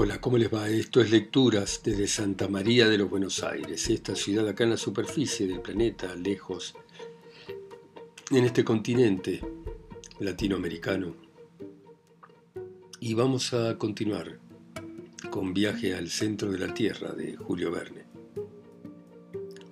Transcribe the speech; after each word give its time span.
Hola, 0.00 0.20
¿cómo 0.20 0.38
les 0.38 0.54
va? 0.54 0.68
Esto 0.68 1.00
es 1.00 1.10
Lecturas 1.10 1.80
desde 1.82 2.06
Santa 2.06 2.46
María 2.46 2.88
de 2.88 2.98
los 2.98 3.10
Buenos 3.10 3.42
Aires, 3.42 3.90
esta 3.90 4.14
ciudad 4.14 4.46
acá 4.46 4.62
en 4.62 4.70
la 4.70 4.76
superficie 4.76 5.48
del 5.48 5.60
planeta, 5.60 6.14
lejos, 6.14 6.76
en 8.30 8.44
este 8.44 8.62
continente 8.62 9.40
latinoamericano. 10.20 11.16
Y 13.00 13.14
vamos 13.14 13.52
a 13.52 13.76
continuar 13.76 14.38
con 15.30 15.52
Viaje 15.52 15.96
al 15.96 16.10
centro 16.10 16.52
de 16.52 16.58
la 16.60 16.72
Tierra 16.72 17.10
de 17.10 17.34
Julio 17.34 17.72
Verne. 17.72 18.04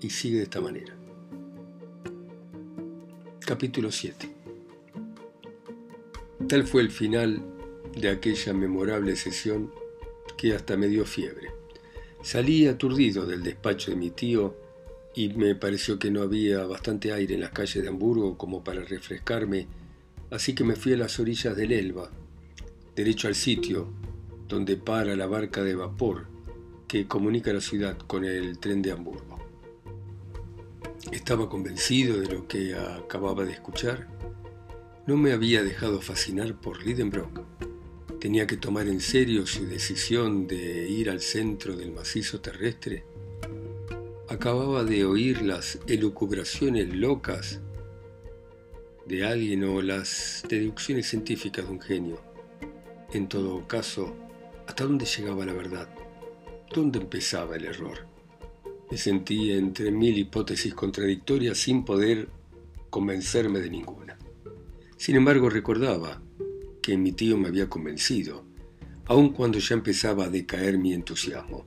Y 0.01 0.11
sigue 0.11 0.39
de 0.39 0.43
esta 0.43 0.61
manera. 0.61 0.97
Capítulo 3.39 3.93
7. 3.93 4.29
Tal 6.49 6.67
fue 6.67 6.83
el 6.83 6.91
final 6.91 7.41
de 7.95 8.09
aquella 8.09 8.53
memorable 8.53 9.15
sesión 9.15 9.86
que 10.37 10.55
hasta 10.55 10.77
me 10.77 10.89
dio 10.89 11.05
fiebre. 11.05 11.51
Salí 12.23 12.67
aturdido 12.67 13.27
del 13.27 13.43
despacho 13.43 13.91
de 13.91 13.97
mi 13.97 14.11
tío 14.11 14.57
y 15.15 15.29
me 15.31 15.55
pareció 15.55 15.99
que 15.99 16.11
no 16.11 16.23
había 16.23 16.65
bastante 16.67 17.13
aire 17.13 17.35
en 17.35 17.41
las 17.41 17.53
calles 17.53 17.83
de 17.83 17.89
Hamburgo 17.89 18.37
como 18.37 18.63
para 18.63 18.83
refrescarme, 18.83 19.67
así 20.31 20.55
que 20.55 20.65
me 20.65 20.77
fui 20.77 20.93
a 20.93 20.97
las 20.99 21.19
orillas 21.19 21.57
del 21.57 21.73
Elba, 21.73 22.11
derecho 22.95 23.29
al 23.29 23.35
sitio 23.35 23.89
donde 24.49 24.77
para 24.77 25.17
la 25.17 25.27
barca 25.27 25.63
de 25.63 25.75
vapor 25.75 26.27
que 26.87 27.07
comunica 27.07 27.53
la 27.53 27.61
ciudad 27.61 27.97
con 27.99 28.25
el 28.25 28.59
tren 28.59 28.83
de 28.83 28.93
Hamburgo. 28.93 29.39
Estaba 31.11 31.49
convencido 31.49 32.21
de 32.21 32.29
lo 32.29 32.47
que 32.47 32.75
acababa 32.75 33.45
de 33.45 33.53
escuchar. 33.53 34.09
No 35.07 35.17
me 35.17 35.33
había 35.33 35.63
dejado 35.63 36.01
fascinar 36.01 36.61
por 36.61 36.85
Lidenbrock 36.85 37.56
tenía 38.21 38.47
que 38.47 38.57
tomar 38.57 38.89
en 38.89 39.01
serio 39.01 39.47
su 39.47 39.67
decisión 39.67 40.47
de 40.47 40.89
ir 40.89 41.11
al 41.11 41.21
centro 41.21 41.77
del 41.77 41.93
macizo 41.93 42.41
terrestre? 42.41 43.05
Acababa 44.29 44.85
de 44.85 45.05
oír 45.05 45.43
las 45.43 45.79
elucubraciones 45.87 46.95
locas 46.95 47.61
de 49.07 49.25
alguien 49.25 49.65
o 49.65 49.81
las 49.83 50.45
deducciones 50.49 51.09
científicas 51.09 51.67
de 51.67 51.73
un 51.73 51.81
genio. 51.81 52.21
En 53.13 53.29
todo 53.29 53.67
caso, 53.69 54.17
¿hasta 54.67 54.85
dónde 54.85 55.05
llegaba 55.07 55.47
la 55.47 55.53
verdad? 55.53 55.89
¿Dónde 56.75 56.99
empezaba 56.99 57.57
el 57.57 57.67
error? 57.67 58.07
Me 58.91 58.97
sentí 58.97 59.53
entre 59.53 59.91
mil 59.91 60.19
hipótesis 60.19 60.75
contradictorias 60.75 61.59
sin 61.59 61.85
poder 61.85 62.29
convencerme 62.91 63.61
de 63.61 63.71
ninguna. 63.71 64.19
Sin 64.97 65.17
embargo, 65.17 65.51
recordaba 65.51 66.21
que 66.87 66.97
mi 66.97 67.11
tío 67.11 67.37
me 67.37 67.49
había 67.49 67.69
convencido, 67.69 68.45
aun 69.07 69.31
cuando 69.31 69.59
ya 69.59 69.75
empezaba 69.75 70.27
a 70.27 70.31
decaer 70.31 70.79
mi 70.79 70.93
entusiasmo. 70.93 71.67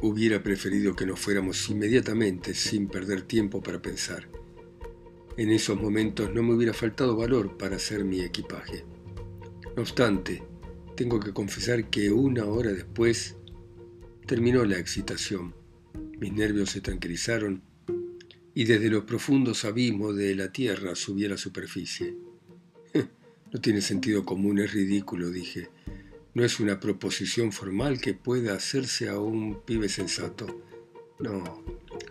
Hubiera 0.00 0.42
preferido 0.42 0.96
que 0.96 1.04
nos 1.04 1.20
fuéramos 1.20 1.68
inmediatamente 1.68 2.54
sin 2.54 2.88
perder 2.88 3.20
tiempo 3.20 3.62
para 3.62 3.82
pensar. 3.82 4.30
En 5.36 5.50
esos 5.50 5.78
momentos 5.78 6.32
no 6.34 6.42
me 6.42 6.54
hubiera 6.54 6.72
faltado 6.72 7.14
valor 7.18 7.58
para 7.58 7.76
hacer 7.76 8.02
mi 8.02 8.22
equipaje. 8.22 8.82
No 9.76 9.82
obstante, 9.82 10.42
tengo 10.96 11.20
que 11.20 11.34
confesar 11.34 11.90
que 11.90 12.10
una 12.10 12.46
hora 12.46 12.72
después 12.72 13.36
terminó 14.26 14.64
la 14.64 14.78
excitación. 14.78 15.54
Mis 16.18 16.32
nervios 16.32 16.70
se 16.70 16.80
tranquilizaron 16.80 17.62
y 18.54 18.64
desde 18.64 18.88
los 18.88 19.04
profundos 19.04 19.66
abismos 19.66 20.16
de 20.16 20.34
la 20.34 20.50
tierra 20.50 20.94
subí 20.94 21.26
a 21.26 21.28
la 21.28 21.36
superficie. 21.36 22.29
No 23.52 23.60
tiene 23.60 23.80
sentido 23.80 24.24
común, 24.24 24.58
es 24.60 24.72
ridículo, 24.72 25.30
dije. 25.30 25.68
No 26.34 26.44
es 26.44 26.60
una 26.60 26.78
proposición 26.78 27.50
formal 27.50 28.00
que 28.00 28.14
pueda 28.14 28.54
hacerse 28.54 29.08
a 29.08 29.18
un 29.18 29.60
pibe 29.62 29.88
sensato. 29.88 30.62
No, 31.18 31.62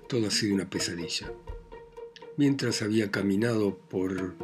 todo 0.09 0.27
ha 0.27 0.31
sido 0.31 0.55
una 0.55 0.69
pesadilla. 0.69 1.31
Mientras 2.35 2.81
había 2.81 3.11
caminado 3.11 3.77
por 3.77 4.35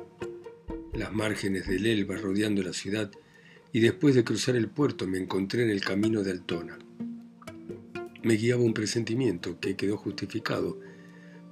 las 0.94 1.14
márgenes 1.14 1.68
del 1.68 1.86
Elba 1.86 2.16
rodeando 2.16 2.64
la 2.64 2.74
ciudad 2.74 3.12
y 3.74 3.82
después 3.82 4.16
de 4.16 4.24
cruzar 4.24 4.56
el 4.56 4.70
puerto 4.70 5.06
me 5.06 5.18
encontré 5.18 5.64
en 5.64 5.70
el 5.70 5.82
camino 5.82 6.24
de 6.24 6.32
Altona. 6.32 6.80
Me 8.24 8.36
guiaba 8.36 8.64
un 8.64 8.74
presentimiento 8.74 9.60
que 9.60 9.76
quedó 9.76 9.98
justificado, 9.98 10.80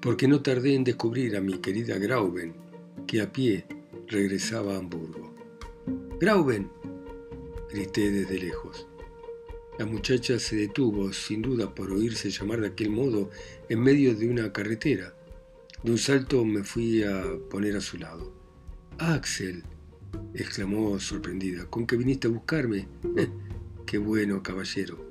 porque 0.02 0.28
no 0.28 0.42
tardé 0.42 0.74
en 0.74 0.84
descubrir 0.84 1.36
a 1.36 1.42
mi 1.42 1.60
querida 1.60 1.98
Grauben, 1.98 2.56
que 3.06 3.22
a 3.22 3.32
pie 3.32 3.66
regresaba 4.08 4.76
a 4.76 4.78
Hamburgo. 4.80 5.23
Grauben, 6.24 6.70
grité 7.70 8.10
desde 8.10 8.40
lejos. 8.40 8.88
La 9.78 9.86
muchacha 9.86 10.40
se 10.40 10.56
detuvo, 10.56 11.12
sin 11.12 11.42
duda 11.42 11.76
por 11.76 11.92
oírse 11.92 12.30
llamar 12.30 12.62
de 12.62 12.68
aquel 12.68 12.92
modo, 12.92 13.30
en 13.68 13.82
medio 13.82 14.16
de 14.16 14.30
una 14.30 14.54
carretera. 14.54 15.14
De 15.84 15.92
un 15.92 15.98
salto 15.98 16.46
me 16.46 16.64
fui 16.64 17.04
a 17.04 17.26
poner 17.50 17.76
a 17.76 17.82
su 17.82 17.98
lado. 17.98 18.32
Axel, 19.00 19.66
exclamó 20.34 20.98
sorprendida, 20.98 21.66
¿con 21.66 21.86
qué 21.86 21.98
viniste 21.98 22.30
a 22.30 22.32
buscarme? 22.32 22.88
qué 23.86 23.98
bueno, 23.98 24.42
caballero. 24.42 25.06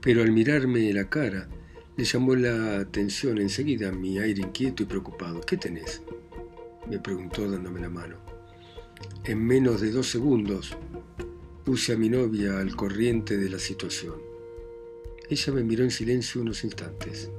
Pero 0.00 0.22
al 0.22 0.32
mirarme 0.32 0.92
la 0.92 1.08
cara, 1.08 1.48
le 1.96 2.04
llamó 2.04 2.34
la 2.34 2.80
atención 2.80 3.38
enseguida 3.38 3.92
mi 3.92 4.18
aire 4.18 4.42
inquieto 4.42 4.82
y 4.82 4.86
preocupado. 4.86 5.40
¿Qué 5.42 5.56
tenés? 5.56 6.02
me 6.90 6.98
preguntó 6.98 7.48
dándome 7.48 7.80
la 7.80 7.88
mano. 7.88 8.33
En 9.24 9.44
menos 9.44 9.80
de 9.80 9.90
dos 9.90 10.10
segundos 10.10 10.76
puse 11.64 11.94
a 11.94 11.96
mi 11.96 12.08
novia 12.08 12.58
al 12.58 12.76
corriente 12.76 13.36
de 13.38 13.48
la 13.48 13.58
situación. 13.58 14.14
Ella 15.30 15.52
me 15.52 15.64
miró 15.64 15.82
en 15.82 15.90
silencio 15.90 16.42
unos 16.42 16.62
instantes. 16.64 17.30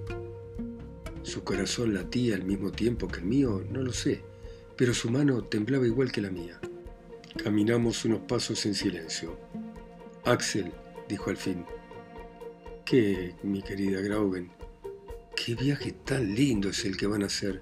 Su 1.21 1.43
corazón 1.43 1.93
latía 1.93 2.35
al 2.35 2.43
mismo 2.43 2.71
tiempo 2.71 3.07
que 3.07 3.19
el 3.19 3.25
mío, 3.25 3.63
no 3.69 3.81
lo 3.81 3.93
sé, 3.93 4.21
pero 4.75 4.93
su 4.93 5.09
mano 5.09 5.43
temblaba 5.43 5.85
igual 5.85 6.11
que 6.11 6.21
la 6.21 6.31
mía. 6.31 6.59
Caminamos 7.43 8.03
unos 8.05 8.21
pasos 8.21 8.65
en 8.65 8.73
silencio. 8.73 9.37
Axel, 10.23 10.71
dijo 11.07 11.29
al 11.29 11.37
fin. 11.37 11.65
¿Qué, 12.83 13.35
mi 13.43 13.61
querida 13.61 14.01
Grauben? 14.01 14.51
¿Qué 15.35 15.53
viaje 15.53 15.91
tan 15.91 16.33
lindo 16.33 16.69
es 16.69 16.85
el 16.85 16.97
que 16.97 17.07
van 17.07 17.23
a 17.23 17.27
hacer? 17.27 17.61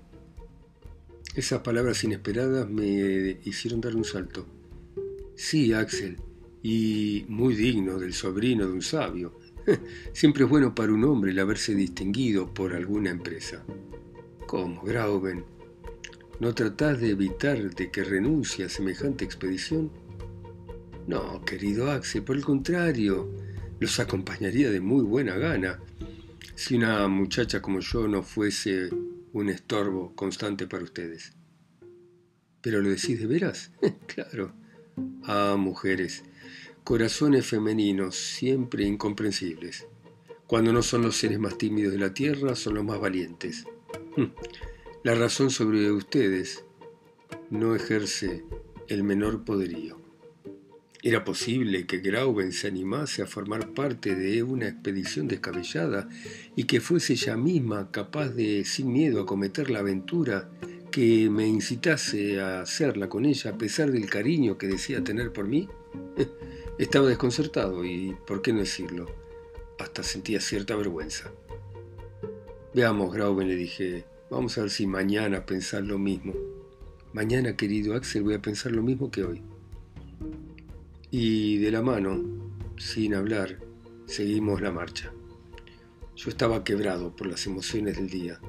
Esas 1.35 1.61
palabras 1.61 2.03
inesperadas 2.03 2.69
me 2.69 3.39
hicieron 3.43 3.81
dar 3.81 3.95
un 3.95 4.05
salto. 4.05 4.45
Sí, 5.35 5.73
Axel, 5.73 6.17
y 6.61 7.25
muy 7.27 7.55
digno 7.55 7.97
del 7.97 8.13
sobrino 8.13 8.67
de 8.67 8.73
un 8.73 8.83
sabio. 8.83 9.39
Siempre 10.13 10.43
es 10.43 10.49
bueno 10.49 10.75
para 10.75 10.93
un 10.93 11.03
hombre 11.03 11.31
el 11.31 11.39
haberse 11.39 11.73
distinguido 11.73 12.53
por 12.53 12.73
alguna 12.75 13.09
empresa. 13.09 13.63
¿Cómo, 14.45 14.83
Grauben? 14.83 15.43
¿No 16.39 16.53
tratás 16.53 17.01
de 17.01 17.09
evitar 17.09 17.73
de 17.73 17.89
que 17.89 18.03
renuncie 18.03 18.65
a 18.65 18.69
semejante 18.69 19.25
expedición? 19.25 19.89
No, 21.07 21.43
querido 21.43 21.89
Axel, 21.89 22.21
por 22.21 22.35
el 22.35 22.45
contrario, 22.45 23.27
los 23.79 23.99
acompañaría 23.99 24.69
de 24.69 24.79
muy 24.79 25.03
buena 25.03 25.35
gana. 25.37 25.79
Si 26.53 26.75
una 26.75 27.07
muchacha 27.07 27.59
como 27.59 27.79
yo 27.79 28.07
no 28.07 28.21
fuese 28.21 28.89
un 29.33 29.49
estorbo 29.49 30.15
constante 30.15 30.67
para 30.67 30.83
ustedes. 30.83 31.33
¿Pero 32.61 32.81
lo 32.81 32.89
decís 32.89 33.19
de 33.19 33.27
veras? 33.27 33.71
claro. 34.07 34.53
Ah, 35.23 35.55
mujeres, 35.57 36.23
corazones 36.83 37.45
femeninos, 37.45 38.15
siempre 38.15 38.85
incomprensibles. 38.85 39.87
Cuando 40.47 40.71
no 40.71 40.83
son 40.83 41.01
los 41.01 41.17
seres 41.17 41.39
más 41.39 41.57
tímidos 41.57 41.93
de 41.93 41.99
la 41.99 42.13
tierra, 42.13 42.55
son 42.55 42.75
los 42.75 42.85
más 42.85 42.99
valientes. 42.99 43.65
La 45.03 45.15
razón 45.15 45.49
sobre 45.49 45.91
ustedes 45.91 46.63
no 47.49 47.75
ejerce 47.75 48.45
el 48.87 49.03
menor 49.03 49.43
poderío. 49.43 50.02
¿Era 51.05 51.25
posible 51.25 51.85
que 51.85 51.97
Grauben 51.97 52.53
se 52.53 52.69
animase 52.69 53.21
a 53.21 53.27
formar 53.27 53.73
parte 53.73 54.15
de 54.15 54.41
una 54.41 54.69
expedición 54.69 55.27
descabellada 55.27 56.07
y 56.55 56.63
que 56.63 56.79
fuese 56.79 57.11
ella 57.11 57.35
misma 57.35 57.91
capaz 57.91 58.29
de, 58.29 58.63
sin 58.63 58.93
miedo, 58.93 59.21
a 59.21 59.25
cometer 59.25 59.69
la 59.69 59.79
aventura 59.79 60.49
que 60.91 61.29
me 61.29 61.45
incitase 61.45 62.39
a 62.39 62.61
hacerla 62.61 63.09
con 63.09 63.25
ella 63.25 63.51
a 63.51 63.57
pesar 63.57 63.91
del 63.91 64.09
cariño 64.09 64.57
que 64.57 64.67
decía 64.67 65.03
tener 65.03 65.33
por 65.33 65.45
mí? 65.45 65.67
Estaba 66.79 67.09
desconcertado 67.09 67.83
y, 67.83 68.15
¿por 68.25 68.41
qué 68.41 68.53
no 68.53 68.59
decirlo? 68.59 69.13
Hasta 69.79 70.03
sentía 70.03 70.39
cierta 70.39 70.73
vergüenza. 70.77 71.33
Veamos, 72.73 73.13
Grauben, 73.13 73.49
le 73.49 73.57
dije, 73.57 74.05
vamos 74.29 74.57
a 74.57 74.61
ver 74.61 74.69
si 74.69 74.87
mañana 74.87 75.45
pensar 75.45 75.83
lo 75.83 75.99
mismo. 75.99 76.33
Mañana, 77.11 77.57
querido 77.57 77.93
Axel, 77.93 78.23
voy 78.23 78.35
a 78.35 78.41
pensar 78.41 78.71
lo 78.71 78.83
mismo 78.83 79.11
que 79.11 79.25
hoy. 79.25 79.41
Y 81.15 81.59
de 81.59 81.69
la 81.69 81.83
mano, 81.83 82.23
sin 82.75 83.13
hablar, 83.13 83.59
seguimos 84.07 84.61
la 84.61 84.71
marcha. 84.71 85.13
Yo 86.15 86.31
estaba 86.31 86.63
quebrado 86.63 87.15
por 87.15 87.27
las 87.27 87.45
emociones 87.45 87.97
del 87.97 88.09
día. 88.09 88.39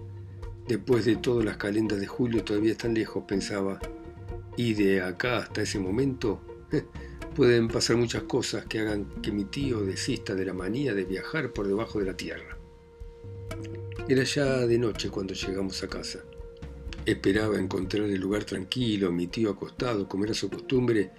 Después 0.66 1.04
de 1.04 1.16
todas 1.16 1.44
las 1.44 1.58
calendas 1.58 2.00
de 2.00 2.06
julio 2.06 2.42
todavía 2.42 2.72
están 2.72 2.94
lejos, 2.94 3.24
pensaba. 3.28 3.78
Y 4.56 4.72
de 4.72 5.02
acá 5.02 5.40
hasta 5.40 5.60
ese 5.60 5.78
momento 5.78 6.40
Pueden 7.34 7.68
pasar 7.68 7.96
muchas 7.96 8.22
cosas 8.22 8.64
que 8.64 8.78
hagan 8.78 9.20
que 9.20 9.30
mi 9.30 9.44
tío 9.44 9.80
desista 9.80 10.34
de 10.34 10.46
la 10.46 10.54
manía 10.54 10.94
de 10.94 11.04
viajar 11.04 11.52
por 11.52 11.66
debajo 11.66 11.98
de 11.98 12.06
la 12.06 12.16
tierra. 12.16 12.56
Era 14.08 14.22
ya 14.22 14.66
de 14.66 14.78
noche 14.78 15.10
cuando 15.10 15.34
llegamos 15.34 15.82
a 15.82 15.88
casa. 15.88 16.20
Esperaba 17.04 17.58
encontrar 17.58 18.04
el 18.04 18.20
lugar 18.20 18.44
tranquilo, 18.44 19.12
mi 19.12 19.26
tío 19.26 19.50
acostado, 19.50 20.08
como 20.08 20.24
era 20.24 20.32
su 20.32 20.48
costumbre, 20.48 21.10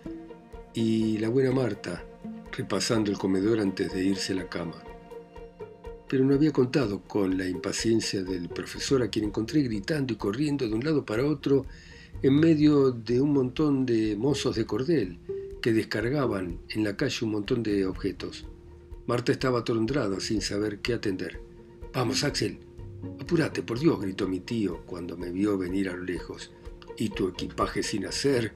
y 0.76 1.18
la 1.20 1.30
buena 1.30 1.52
Marta 1.52 2.04
repasando 2.52 3.10
el 3.10 3.18
comedor 3.18 3.60
antes 3.60 3.94
de 3.94 4.04
irse 4.04 4.34
a 4.34 4.36
la 4.36 4.50
cama. 4.50 4.84
Pero 6.08 6.26
no 6.26 6.36
había 6.36 6.52
contado 6.52 7.02
con 7.02 7.38
la 7.38 7.48
impaciencia 7.48 8.24
del 8.24 8.50
profesor 8.50 9.02
a 9.02 9.10
quien 9.10 9.26
encontré 9.26 9.62
gritando 9.64 10.14
y 10.14 10.18
corriendo 10.18 10.68
de 10.68 10.76
un 10.76 10.84
lado 10.84 11.06
para 11.06 11.26
otro 11.26 11.66
en 12.22 12.40
medio 12.40 12.92
de 12.92 13.22
un 13.22 13.32
montón 13.32 13.86
de 13.86 14.18
mozos 14.18 14.56
de 14.58 14.66
cordel 14.66 15.18
que 15.62 15.72
descargaban 15.72 16.60
en 16.70 16.84
la 16.84 16.98
calle 16.98 17.26
un 17.26 17.32
montón 17.32 17.64
de 17.64 17.86
objetos. 17.86 18.46
Marta 19.08 19.32
estaba 19.32 19.60
atolondrada 19.60 20.20
sin 20.20 20.42
saber 20.42 20.80
qué 20.80 20.94
atender. 20.94 21.40
Vamos, 21.94 22.24
Axel, 22.26 22.60
apúrate, 23.22 23.64
por 23.64 23.80
Dios, 23.80 24.00
gritó 24.02 24.28
mi 24.28 24.42
tío 24.42 24.82
cuando 24.86 25.16
me 25.16 25.32
vio 25.32 25.58
venir 25.58 25.90
a 25.90 25.96
lo 25.96 26.04
lejos. 26.04 26.52
Y 26.98 27.10
tu 27.10 27.30
equipaje 27.30 27.84
sin 27.84 28.06
hacer, 28.06 28.54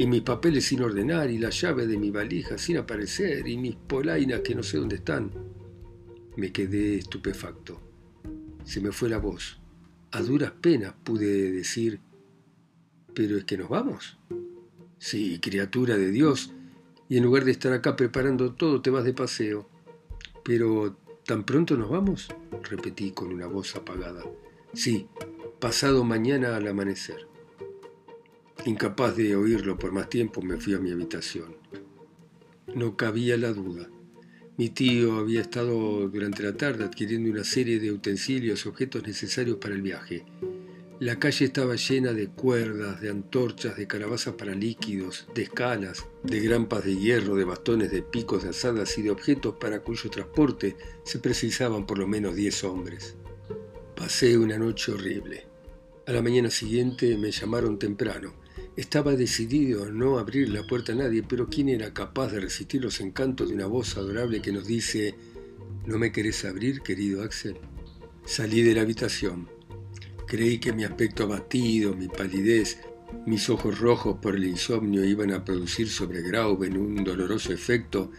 y 0.00 0.06
mis 0.06 0.22
papeles 0.22 0.64
sin 0.64 0.80
ordenar, 0.80 1.30
y 1.30 1.36
la 1.36 1.50
llave 1.50 1.86
de 1.86 1.98
mi 1.98 2.10
valija 2.10 2.56
sin 2.56 2.78
aparecer, 2.78 3.46
y 3.46 3.58
mis 3.58 3.76
polainas 3.76 4.40
que 4.40 4.54
no 4.54 4.62
sé 4.62 4.78
dónde 4.78 4.96
están. 4.96 5.30
Me 6.38 6.52
quedé 6.52 6.96
estupefacto. 6.96 7.78
Se 8.64 8.80
me 8.80 8.92
fue 8.92 9.10
la 9.10 9.18
voz. 9.18 9.60
A 10.12 10.22
duras 10.22 10.52
penas 10.52 10.94
pude 11.04 11.52
decir, 11.52 12.00
¿pero 13.14 13.36
es 13.36 13.44
que 13.44 13.58
nos 13.58 13.68
vamos? 13.68 14.18
Sí, 14.96 15.38
criatura 15.38 15.98
de 15.98 16.10
Dios, 16.10 16.50
y 17.10 17.18
en 17.18 17.24
lugar 17.24 17.44
de 17.44 17.50
estar 17.50 17.74
acá 17.74 17.94
preparando 17.94 18.54
todo 18.54 18.80
te 18.80 18.88
vas 18.88 19.04
de 19.04 19.12
paseo. 19.12 19.68
Pero, 20.42 20.96
¿tan 21.26 21.44
pronto 21.44 21.76
nos 21.76 21.90
vamos? 21.90 22.34
repetí 22.70 23.10
con 23.10 23.34
una 23.34 23.48
voz 23.48 23.76
apagada. 23.76 24.24
Sí, 24.72 25.08
pasado 25.58 26.04
mañana 26.04 26.56
al 26.56 26.66
amanecer. 26.68 27.29
Incapaz 28.66 29.16
de 29.16 29.34
oírlo 29.36 29.78
por 29.78 29.90
más 29.90 30.10
tiempo, 30.10 30.42
me 30.42 30.58
fui 30.58 30.74
a 30.74 30.78
mi 30.78 30.90
habitación. 30.90 31.56
No 32.74 32.94
cabía 32.94 33.38
la 33.38 33.52
duda. 33.52 33.88
Mi 34.58 34.68
tío 34.68 35.16
había 35.16 35.40
estado 35.40 36.08
durante 36.08 36.42
la 36.42 36.54
tarde 36.54 36.84
adquiriendo 36.84 37.30
una 37.30 37.42
serie 37.42 37.80
de 37.80 37.90
utensilios, 37.90 38.66
objetos 38.66 39.06
necesarios 39.06 39.56
para 39.56 39.74
el 39.74 39.80
viaje. 39.80 40.26
La 40.98 41.18
calle 41.18 41.46
estaba 41.46 41.76
llena 41.76 42.12
de 42.12 42.28
cuerdas, 42.28 43.00
de 43.00 43.08
antorchas, 43.08 43.78
de 43.78 43.86
calabazas 43.86 44.34
para 44.34 44.54
líquidos, 44.54 45.26
de 45.34 45.44
escalas, 45.44 46.06
de 46.22 46.40
grampas 46.40 46.84
de 46.84 46.98
hierro, 46.98 47.36
de 47.36 47.44
bastones, 47.44 47.90
de 47.90 48.02
picos 48.02 48.42
de 48.42 48.50
asadas 48.50 48.98
y 48.98 49.02
de 49.02 49.10
objetos 49.10 49.54
para 49.58 49.80
cuyo 49.80 50.10
transporte 50.10 50.76
se 51.02 51.18
precisaban 51.18 51.86
por 51.86 51.98
lo 51.98 52.06
menos 52.06 52.36
diez 52.36 52.62
hombres. 52.62 53.16
Pasé 53.96 54.36
una 54.36 54.58
noche 54.58 54.92
horrible. 54.92 55.46
A 56.06 56.12
la 56.12 56.20
mañana 56.20 56.50
siguiente 56.50 57.16
me 57.16 57.30
llamaron 57.30 57.78
temprano. 57.78 58.39
Estaba 58.76 59.16
decidido 59.16 59.84
a 59.84 59.90
no 59.90 60.18
abrir 60.18 60.48
la 60.48 60.66
puerta 60.66 60.92
a 60.92 60.94
nadie, 60.94 61.22
pero 61.22 61.48
¿quién 61.48 61.68
era 61.68 61.92
capaz 61.92 62.32
de 62.32 62.40
resistir 62.40 62.82
los 62.82 63.00
encantos 63.00 63.48
de 63.48 63.54
una 63.54 63.66
voz 63.66 63.96
adorable 63.96 64.40
que 64.40 64.52
nos 64.52 64.66
dice, 64.66 65.14
¿no 65.86 65.98
me 65.98 66.12
querés 66.12 66.44
abrir, 66.44 66.80
querido 66.80 67.22
Axel? 67.22 67.56
Salí 68.24 68.62
de 68.62 68.74
la 68.74 68.82
habitación. 68.82 69.48
Creí 70.26 70.58
que 70.58 70.72
mi 70.72 70.84
aspecto 70.84 71.24
abatido, 71.24 71.94
mi 71.94 72.06
palidez, 72.06 72.78
mis 73.26 73.50
ojos 73.50 73.80
rojos 73.80 74.18
por 74.22 74.36
el 74.36 74.44
insomnio 74.44 75.04
iban 75.04 75.32
a 75.32 75.44
producir 75.44 75.88
sobre 75.88 76.22
Grauben 76.22 76.76
un 76.76 77.02
doloroso 77.02 77.52
efecto 77.52 78.12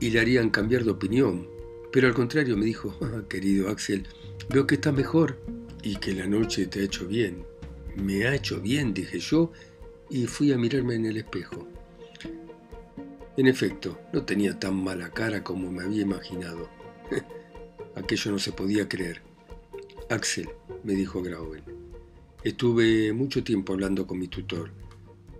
y 0.00 0.10
le 0.10 0.20
harían 0.20 0.50
cambiar 0.50 0.84
de 0.84 0.90
opinión. 0.90 1.48
Pero 1.92 2.08
al 2.08 2.14
contrario 2.14 2.56
me 2.56 2.64
dijo, 2.64 2.98
ah, 3.00 3.22
querido 3.28 3.68
Axel, 3.68 4.08
veo 4.50 4.66
que 4.66 4.74
estás 4.74 4.92
mejor 4.92 5.40
y 5.82 5.96
que 5.96 6.12
la 6.12 6.26
noche 6.26 6.66
te 6.66 6.80
ha 6.80 6.82
hecho 6.82 7.06
bien. 7.06 7.44
Me 7.94 8.26
ha 8.26 8.34
hecho 8.34 8.60
bien, 8.60 8.92
dije 8.92 9.20
yo, 9.20 9.52
y 10.14 10.28
fui 10.28 10.52
a 10.52 10.56
mirarme 10.56 10.94
en 10.94 11.06
el 11.06 11.16
espejo. 11.16 11.66
En 13.36 13.48
efecto, 13.48 13.98
no 14.12 14.24
tenía 14.24 14.56
tan 14.60 14.76
mala 14.76 15.10
cara 15.10 15.42
como 15.42 15.72
me 15.72 15.82
había 15.82 16.02
imaginado. 16.02 16.70
Aquello 17.96 18.30
no 18.30 18.38
se 18.38 18.52
podía 18.52 18.88
creer. 18.88 19.22
Axel, 20.08 20.48
me 20.84 20.92
dijo 20.92 21.20
Grauben, 21.20 21.64
estuve 22.44 23.12
mucho 23.12 23.42
tiempo 23.42 23.72
hablando 23.72 24.06
con 24.06 24.20
mi 24.20 24.28
tutor. 24.28 24.70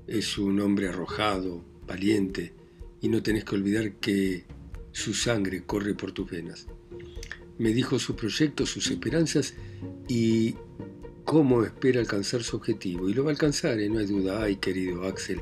Es 0.09 0.39
un 0.39 0.59
hombre 0.59 0.89
arrojado, 0.89 1.65
valiente, 1.87 2.53
y 3.01 3.09
no 3.11 3.23
tenés 3.23 3.45
que 3.45 3.55
olvidar 3.55 3.93
que 4.01 4.45
su 4.91 5.15
sangre 5.15 5.63
corre 5.63 5.95
por 5.95 6.11
tus 6.11 6.29
venas. 6.29 6.67
Me 7.59 7.73
dijo 7.73 8.01
sus 8.01 8.17
proyectos, 8.17 8.71
sus 8.71 8.91
esperanzas 8.91 9.55
y 10.09 10.57
cómo 11.35 11.65
espera 11.65 11.99
alcanzar 11.99 12.45
su 12.45 12.55
objetivo. 12.55 13.11
Y 13.11 13.13
lo 13.13 13.25
va 13.25 13.31
a 13.31 13.33
alcanzar, 13.33 13.81
¿eh? 13.81 13.89
no 13.89 13.99
hay 13.99 14.07
duda. 14.07 14.41
Ay, 14.41 14.55
querido 14.55 15.03
Axel, 15.03 15.41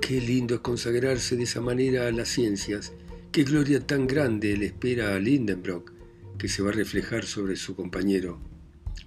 qué 0.00 0.20
lindo 0.20 0.54
es 0.54 0.60
consagrarse 0.60 1.34
de 1.34 1.42
esa 1.42 1.60
manera 1.60 2.06
a 2.06 2.12
las 2.12 2.28
ciencias. 2.28 2.92
Qué 3.32 3.42
gloria 3.42 3.84
tan 3.84 4.06
grande 4.06 4.56
le 4.56 4.66
espera 4.66 5.16
a 5.16 5.18
Lindenbrock 5.18 5.90
que 6.38 6.46
se 6.46 6.62
va 6.62 6.68
a 6.68 6.72
reflejar 6.72 7.24
sobre 7.24 7.56
su 7.56 7.74
compañero. 7.74 8.40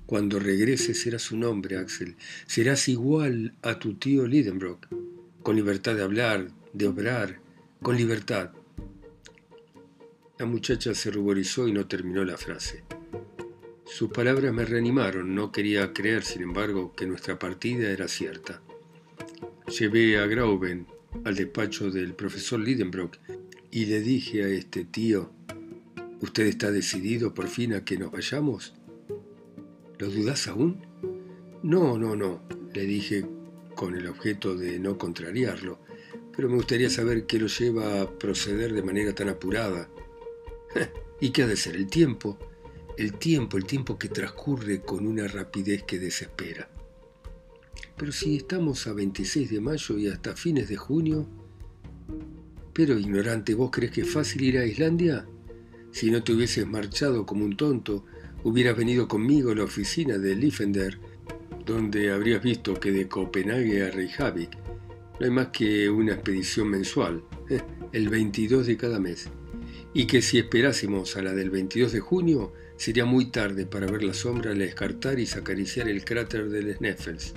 Cuando 0.05 0.37
regrese 0.37 0.95
serás 0.95 1.31
un 1.31 1.45
hombre, 1.45 1.77
Axel. 1.77 2.17
Serás 2.45 2.89
igual 2.89 3.53
a 3.61 3.79
tu 3.79 3.93
tío 3.93 4.27
Lidenbrock, 4.27 4.87
con 5.41 5.55
libertad 5.55 5.95
de 5.95 6.03
hablar, 6.03 6.51
de 6.73 6.87
obrar, 6.87 7.39
con 7.81 7.95
libertad. 7.95 8.51
La 10.37 10.45
muchacha 10.45 10.93
se 10.93 11.09
ruborizó 11.09 11.69
y 11.69 11.71
no 11.71 11.87
terminó 11.87 12.25
la 12.25 12.35
frase. 12.35 12.83
Sus 13.91 14.09
palabras 14.09 14.53
me 14.53 14.63
reanimaron. 14.63 15.35
No 15.35 15.51
quería 15.51 15.91
creer, 15.91 16.23
sin 16.23 16.43
embargo, 16.43 16.93
que 16.95 17.05
nuestra 17.05 17.37
partida 17.37 17.89
era 17.89 18.07
cierta. 18.07 18.61
Llevé 19.67 20.17
a 20.17 20.27
Grauben 20.27 20.87
al 21.25 21.35
despacho 21.35 21.91
del 21.91 22.13
profesor 22.13 22.61
Lidenbrock 22.61 23.17
y 23.69 23.87
le 23.87 23.99
dije 23.99 24.45
a 24.45 24.47
este 24.47 24.85
tío 24.85 25.33
¿Usted 26.21 26.45
está 26.45 26.71
decidido 26.71 27.33
por 27.33 27.49
fin 27.49 27.73
a 27.73 27.83
que 27.83 27.97
nos 27.97 28.13
vayamos? 28.13 28.73
¿Lo 29.99 30.09
dudas 30.09 30.47
aún? 30.47 30.85
No, 31.61 31.97
no, 31.97 32.15
no, 32.15 32.43
le 32.73 32.85
dije 32.85 33.25
con 33.75 33.97
el 33.97 34.07
objeto 34.07 34.55
de 34.55 34.79
no 34.79 34.97
contrariarlo, 34.97 35.81
pero 36.33 36.47
me 36.47 36.55
gustaría 36.55 36.89
saber 36.89 37.25
qué 37.25 37.39
lo 37.39 37.47
lleva 37.47 38.01
a 38.01 38.09
proceder 38.09 38.71
de 38.71 38.83
manera 38.83 39.13
tan 39.13 39.27
apurada. 39.27 39.89
¿Y 41.19 41.31
qué 41.31 41.43
ha 41.43 41.47
de 41.47 41.57
ser 41.57 41.75
el 41.75 41.87
tiempo? 41.87 42.37
El 42.97 43.13
tiempo, 43.13 43.57
el 43.57 43.65
tiempo 43.65 43.97
que 43.97 44.09
transcurre 44.09 44.81
con 44.81 45.07
una 45.07 45.27
rapidez 45.27 45.83
que 45.83 45.99
desespera. 45.99 46.69
Pero 47.97 48.11
si 48.11 48.37
estamos 48.37 48.87
a 48.87 48.93
26 48.93 49.49
de 49.49 49.61
mayo 49.61 49.97
y 49.97 50.07
hasta 50.07 50.35
fines 50.35 50.69
de 50.69 50.77
junio... 50.77 51.27
Pero 52.73 52.97
ignorante, 52.97 53.53
¿vos 53.53 53.69
crees 53.71 53.91
que 53.91 54.01
es 54.01 54.09
fácil 54.09 54.43
ir 54.43 54.57
a 54.57 54.65
Islandia? 54.65 55.27
Si 55.91 56.09
no 56.09 56.23
te 56.23 56.33
hubieses 56.33 56.65
marchado 56.65 57.25
como 57.25 57.43
un 57.43 57.57
tonto, 57.57 58.05
hubieras 58.43 58.77
venido 58.77 59.07
conmigo 59.07 59.51
a 59.51 59.55
la 59.55 59.65
oficina 59.65 60.17
de 60.17 60.35
Liefender, 60.35 60.97
donde 61.65 62.11
habrías 62.11 62.41
visto 62.41 62.73
que 62.79 62.91
de 62.91 63.07
Copenhague 63.07 63.83
a 63.83 63.91
Reykjavik 63.91 64.57
no 65.21 65.25
hay 65.25 65.31
más 65.31 65.47
que 65.49 65.87
una 65.87 66.13
expedición 66.13 66.67
mensual, 66.67 67.23
el 67.91 68.09
22 68.09 68.65
de 68.65 68.75
cada 68.75 68.99
mes, 68.99 69.29
y 69.93 70.07
que 70.07 70.19
si 70.23 70.39
esperásemos 70.39 71.15
a 71.15 71.21
la 71.21 71.33
del 71.33 71.51
22 71.51 71.91
de 71.91 71.99
junio, 71.99 72.53
sería 72.81 73.05
muy 73.05 73.25
tarde 73.25 73.67
para 73.67 73.85
ver 73.85 74.01
la 74.01 74.15
sombra 74.15 74.53
al 74.53 74.61
escartar 74.63 75.19
y 75.19 75.27
acariciar 75.31 75.87
el 75.87 76.03
cráter 76.03 76.49
del 76.49 76.73
Sneffels. 76.75 77.35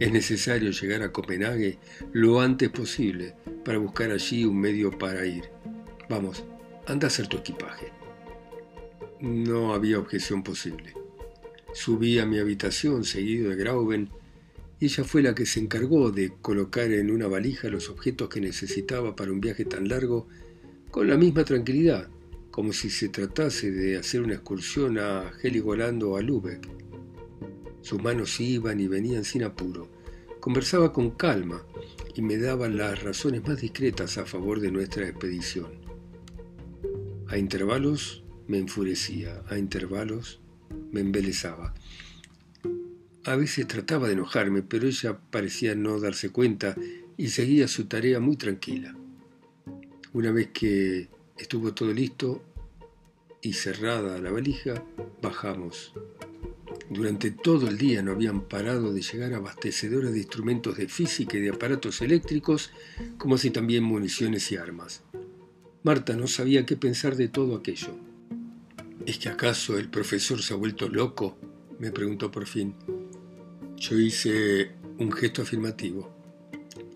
Es 0.00 0.10
necesario 0.10 0.72
llegar 0.72 1.02
a 1.02 1.12
Copenhague 1.12 1.78
lo 2.12 2.40
antes 2.40 2.70
posible 2.70 3.36
para 3.64 3.78
buscar 3.78 4.10
allí 4.10 4.44
un 4.44 4.58
medio 4.58 4.90
para 4.90 5.24
ir. 5.24 5.44
Vamos, 6.10 6.42
Anda 6.88 7.06
a 7.06 7.10
hacer 7.10 7.28
tu 7.28 7.36
equipaje. 7.36 7.92
No 9.20 9.72
había 9.72 10.00
objeción 10.00 10.42
posible. 10.42 10.94
Subí 11.72 12.18
a 12.18 12.26
mi 12.26 12.40
habitación 12.40 13.04
seguido 13.04 13.50
de 13.50 13.56
Grauben 13.56 14.10
y 14.80 14.86
ella 14.86 15.04
fue 15.04 15.22
la 15.22 15.36
que 15.36 15.46
se 15.46 15.60
encargó 15.60 16.10
de 16.10 16.32
colocar 16.42 16.90
en 16.90 17.12
una 17.12 17.28
valija 17.28 17.68
los 17.68 17.88
objetos 17.88 18.28
que 18.28 18.40
necesitaba 18.40 19.14
para 19.14 19.30
un 19.30 19.40
viaje 19.40 19.64
tan 19.64 19.88
largo 19.88 20.26
con 20.90 21.06
la 21.06 21.16
misma 21.16 21.44
tranquilidad, 21.44 22.08
como 22.56 22.72
si 22.72 22.88
se 22.88 23.10
tratase 23.10 23.70
de 23.70 23.98
hacer 23.98 24.22
una 24.22 24.32
excursión 24.32 24.98
a 24.98 25.30
Heligoland 25.42 26.02
o 26.04 26.16
a 26.16 26.22
Lübeck. 26.22 26.66
Sus 27.82 28.02
manos 28.02 28.40
iban 28.40 28.80
y 28.80 28.88
venían 28.88 29.24
sin 29.24 29.42
apuro. 29.42 29.90
Conversaba 30.40 30.90
con 30.90 31.10
calma 31.10 31.62
y 32.14 32.22
me 32.22 32.38
daba 32.38 32.70
las 32.70 33.02
razones 33.02 33.46
más 33.46 33.60
discretas 33.60 34.16
a 34.16 34.24
favor 34.24 34.60
de 34.60 34.70
nuestra 34.70 35.06
expedición. 35.06 35.66
A 37.28 37.36
intervalos 37.36 38.24
me 38.48 38.56
enfurecía, 38.56 39.42
a 39.50 39.58
intervalos 39.58 40.40
me 40.92 41.02
embelezaba. 41.02 41.74
A 43.24 43.36
veces 43.36 43.66
trataba 43.66 44.06
de 44.06 44.14
enojarme, 44.14 44.62
pero 44.62 44.88
ella 44.88 45.20
parecía 45.30 45.74
no 45.74 46.00
darse 46.00 46.30
cuenta 46.30 46.74
y 47.18 47.28
seguía 47.28 47.68
su 47.68 47.84
tarea 47.84 48.18
muy 48.18 48.38
tranquila. 48.38 48.96
Una 50.14 50.32
vez 50.32 50.48
que 50.54 51.10
estuvo 51.38 51.74
todo 51.74 51.92
listo 51.92 52.42
y 53.42 53.52
cerrada 53.52 54.18
la 54.18 54.30
valija, 54.30 54.82
bajamos. 55.22 55.92
Durante 56.90 57.30
todo 57.30 57.68
el 57.68 57.78
día 57.78 58.02
no 58.02 58.12
habían 58.12 58.42
parado 58.42 58.92
de 58.92 59.02
llegar 59.02 59.34
abastecedores 59.34 60.12
de 60.12 60.18
instrumentos 60.18 60.76
de 60.76 60.88
física 60.88 61.36
y 61.36 61.40
de 61.40 61.50
aparatos 61.50 62.00
eléctricos, 62.00 62.70
como 63.18 63.34
así 63.34 63.50
también 63.50 63.82
municiones 63.82 64.50
y 64.52 64.56
armas. 64.56 65.02
Marta 65.82 66.16
no 66.16 66.26
sabía 66.26 66.66
qué 66.66 66.76
pensar 66.76 67.16
de 67.16 67.28
todo 67.28 67.56
aquello. 67.56 67.96
¿Es 69.04 69.18
que 69.18 69.28
acaso 69.28 69.78
el 69.78 69.88
profesor 69.88 70.42
se 70.42 70.54
ha 70.54 70.56
vuelto 70.56 70.88
loco? 70.88 71.36
me 71.78 71.92
preguntó 71.92 72.30
por 72.30 72.46
fin. 72.46 72.74
Yo 73.76 73.98
hice 73.98 74.72
un 74.98 75.12
gesto 75.12 75.42
afirmativo. 75.42 76.10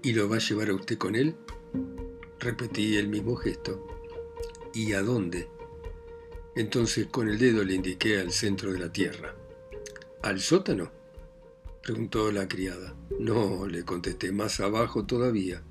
¿Y 0.02 0.12
lo 0.12 0.28
va 0.28 0.36
a 0.36 0.40
llevar 0.40 0.70
a 0.70 0.74
usted 0.74 0.98
con 0.98 1.14
él? 1.14 1.36
Repetí 2.38 2.96
el 2.96 3.08
mismo 3.08 3.36
gesto. 3.36 3.99
¿Y 4.72 4.92
a 4.92 5.02
dónde? 5.02 5.48
Entonces 6.54 7.06
con 7.06 7.28
el 7.28 7.38
dedo 7.38 7.64
le 7.64 7.74
indiqué 7.74 8.18
al 8.18 8.30
centro 8.30 8.72
de 8.72 8.78
la 8.78 8.92
tierra. 8.92 9.34
¿Al 10.22 10.40
sótano? 10.40 10.92
preguntó 11.82 12.30
la 12.30 12.46
criada. 12.46 12.94
No, 13.18 13.66
le 13.66 13.84
contesté, 13.84 14.32
más 14.32 14.60
abajo 14.60 15.06
todavía. 15.06 15.62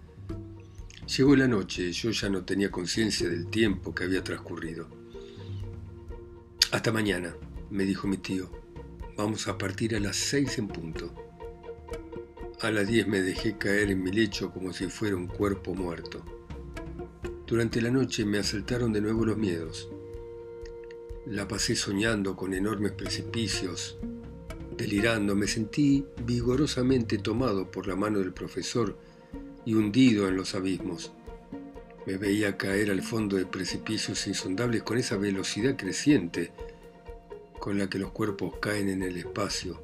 Llegó 1.17 1.35
la 1.35 1.47
noche, 1.47 1.91
yo 1.91 2.11
ya 2.11 2.29
no 2.29 2.43
tenía 2.43 2.69
conciencia 2.69 3.29
del 3.29 3.47
tiempo 3.47 3.95
que 3.95 4.03
había 4.03 4.23
transcurrido. 4.23 4.87
Hasta 6.71 6.91
mañana, 6.91 7.35
me 7.69 7.85
dijo 7.85 8.07
mi 8.07 8.17
tío. 8.17 8.49
Vamos 9.17 9.47
a 9.47 9.57
partir 9.57 9.95
a 9.95 9.99
las 9.99 10.15
seis 10.15 10.57
en 10.57 10.67
punto. 10.67 11.13
A 12.61 12.71
las 12.71 12.87
diez 12.87 13.07
me 13.07 13.21
dejé 13.21 13.57
caer 13.57 13.91
en 13.91 14.03
mi 14.03 14.11
lecho 14.11 14.51
como 14.51 14.73
si 14.73 14.87
fuera 14.87 15.15
un 15.15 15.27
cuerpo 15.27 15.73
muerto. 15.73 16.23
Durante 17.49 17.81
la 17.81 17.89
noche 17.89 18.25
me 18.25 18.37
asaltaron 18.37 18.93
de 18.93 19.01
nuevo 19.01 19.25
los 19.25 19.35
miedos. 19.35 19.89
La 21.25 21.47
pasé 21.47 21.75
soñando 21.75 22.35
con 22.35 22.53
enormes 22.53 22.91
precipicios, 22.91 23.97
Delirando, 24.77 25.35
me 25.35 25.47
sentí 25.47 26.05
vigorosamente 26.25 27.17
tomado 27.17 27.71
por 27.71 27.87
la 27.87 27.95
mano 27.95 28.19
del 28.19 28.33
profesor 28.33 28.97
y 29.65 29.73
hundido 29.73 30.27
en 30.27 30.37
los 30.37 30.53
abismos. 30.53 31.11
Me 32.05 32.17
veía 32.17 32.55
caer 32.55 32.91
al 32.91 33.01
fondo 33.01 33.35
de 33.35 33.47
precipicios 33.47 34.27
insondables 34.27 34.83
con 34.83 34.99
esa 34.99 35.17
velocidad 35.17 35.75
creciente 35.75 36.51
con 37.59 37.79
la 37.79 37.89
que 37.89 37.97
los 37.97 38.11
cuerpos 38.11 38.59
caen 38.61 38.89
en 38.89 39.01
el 39.01 39.17
espacio. 39.17 39.81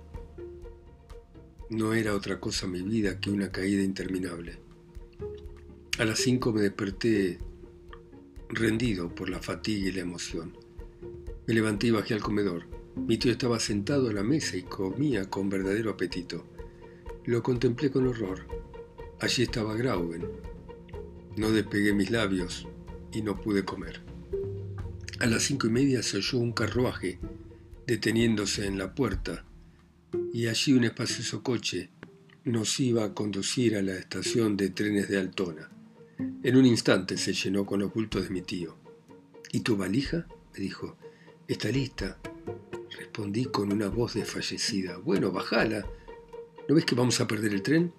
No 1.72 1.95
era 1.95 2.13
otra 2.13 2.39
cosa 2.39 2.67
mi 2.67 2.84
vida 2.84 3.19
que 3.19 3.31
una 3.31 3.51
caída 3.51 3.81
interminable. 3.81 4.60
A 5.98 6.05
las 6.05 6.19
cinco 6.19 6.53
me 6.53 6.62
desperté 6.62 7.39
rendido 8.50 9.14
por 9.14 9.30
la 9.30 9.40
fatiga 9.40 9.90
y 9.90 9.92
la 9.92 10.02
emoción. 10.02 10.58
Me 11.48 11.54
levanté 11.54 11.88
y 11.88 11.92
bajé 11.92 12.14
al 12.14 12.22
comedor. 12.22 12.64
Mi 12.96 13.18
tío 13.18 13.32
estaba 13.32 13.60
sentado 13.60 14.10
a 14.10 14.14
la 14.14 14.24
mesa 14.24 14.58
y 14.58 14.64
comía 14.64 15.30
con 15.30 15.50
verdadero 15.50 15.92
apetito. 15.92 16.46
Lo 17.25 17.44
contemplé 17.44 17.92
con 17.92 18.08
horror. 18.08 18.48
Allí 19.20 19.44
estaba 19.44 19.75
Grauben. 19.75 20.28
No 21.36 21.52
despegué 21.52 21.94
mis 21.94 22.12
labios 22.12 22.68
y 23.12 23.22
no 23.22 23.40
pude 23.40 23.64
comer. 23.66 24.02
A 25.20 25.25
las 25.28 25.44
cinco 25.44 25.68
y 25.68 25.70
media 25.70 26.04
se 26.04 26.18
oyó 26.18 26.40
un 26.40 26.52
carruaje 26.52 27.20
deteniéndose 27.88 28.66
en 28.66 28.78
la 28.78 28.96
puerta 28.96 29.46
y 30.34 30.48
allí 30.48 30.74
un 30.74 30.84
espacioso 30.84 31.44
coche 31.44 31.90
nos 32.44 32.80
iba 32.80 33.04
a 33.04 33.14
conducir 33.14 33.75
a 33.75 33.82
la 33.82 33.96
estación 33.96 34.56
de 34.58 34.70
trenes 34.70 35.10
de 35.10 35.18
Altona. 35.18 35.70
En 36.46 36.56
un 36.58 36.68
instante 36.68 37.18
se 37.18 37.34
llenó 37.34 37.66
con 37.66 37.80
los 37.80 37.92
bultos 37.92 38.22
de 38.22 38.30
mi 38.30 38.44
tío. 38.44 38.78
¿Y 39.52 39.62
tu 39.62 39.75
valija? 39.78 40.28
me 40.54 40.60
dijo. 40.60 40.96
Está 41.48 41.72
lista. 41.72 42.20
Respondí 42.96 43.46
con 43.46 43.74
una 43.74 43.88
voz 43.88 44.14
desfallecida. 44.14 44.98
Bueno, 44.98 45.32
bajala. 45.32 45.88
¿No 46.70 46.75
ves 46.75 46.86
que 46.86 46.94
vamos 46.94 47.20
a 47.20 47.25
perder 47.25 47.52
el 47.52 47.64
tren? 47.64 47.92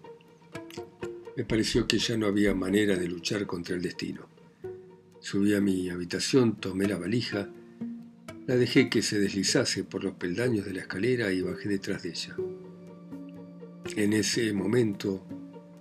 Me 1.37 1.45
pareció 1.45 1.88
que 1.88 1.99
ya 1.99 2.17
no 2.17 2.26
había 2.26 2.55
manera 2.55 2.95
de 2.95 3.09
luchar 3.09 3.49
contra 3.49 3.75
el 3.75 3.83
destino. 3.83 4.29
Subí 5.19 5.53
a 5.53 5.61
mi 5.61 5.91
habitación, 5.91 6.55
tomé 6.61 6.87
la 6.87 6.99
valija, 6.99 7.50
la 8.47 8.55
dejé 8.55 8.88
que 8.88 9.03
se 9.03 9.19
deslizase 9.19 9.83
por 9.83 10.05
los 10.05 10.15
peldaños 10.15 10.67
de 10.67 10.75
la 10.75 10.83
escalera 10.83 11.33
y 11.33 11.43
bajé 11.43 11.69
detrás 11.69 12.05
de 12.05 12.11
ella. 12.11 12.37
En 13.97 14.12
ese 14.12 14.53
momento, 14.53 15.26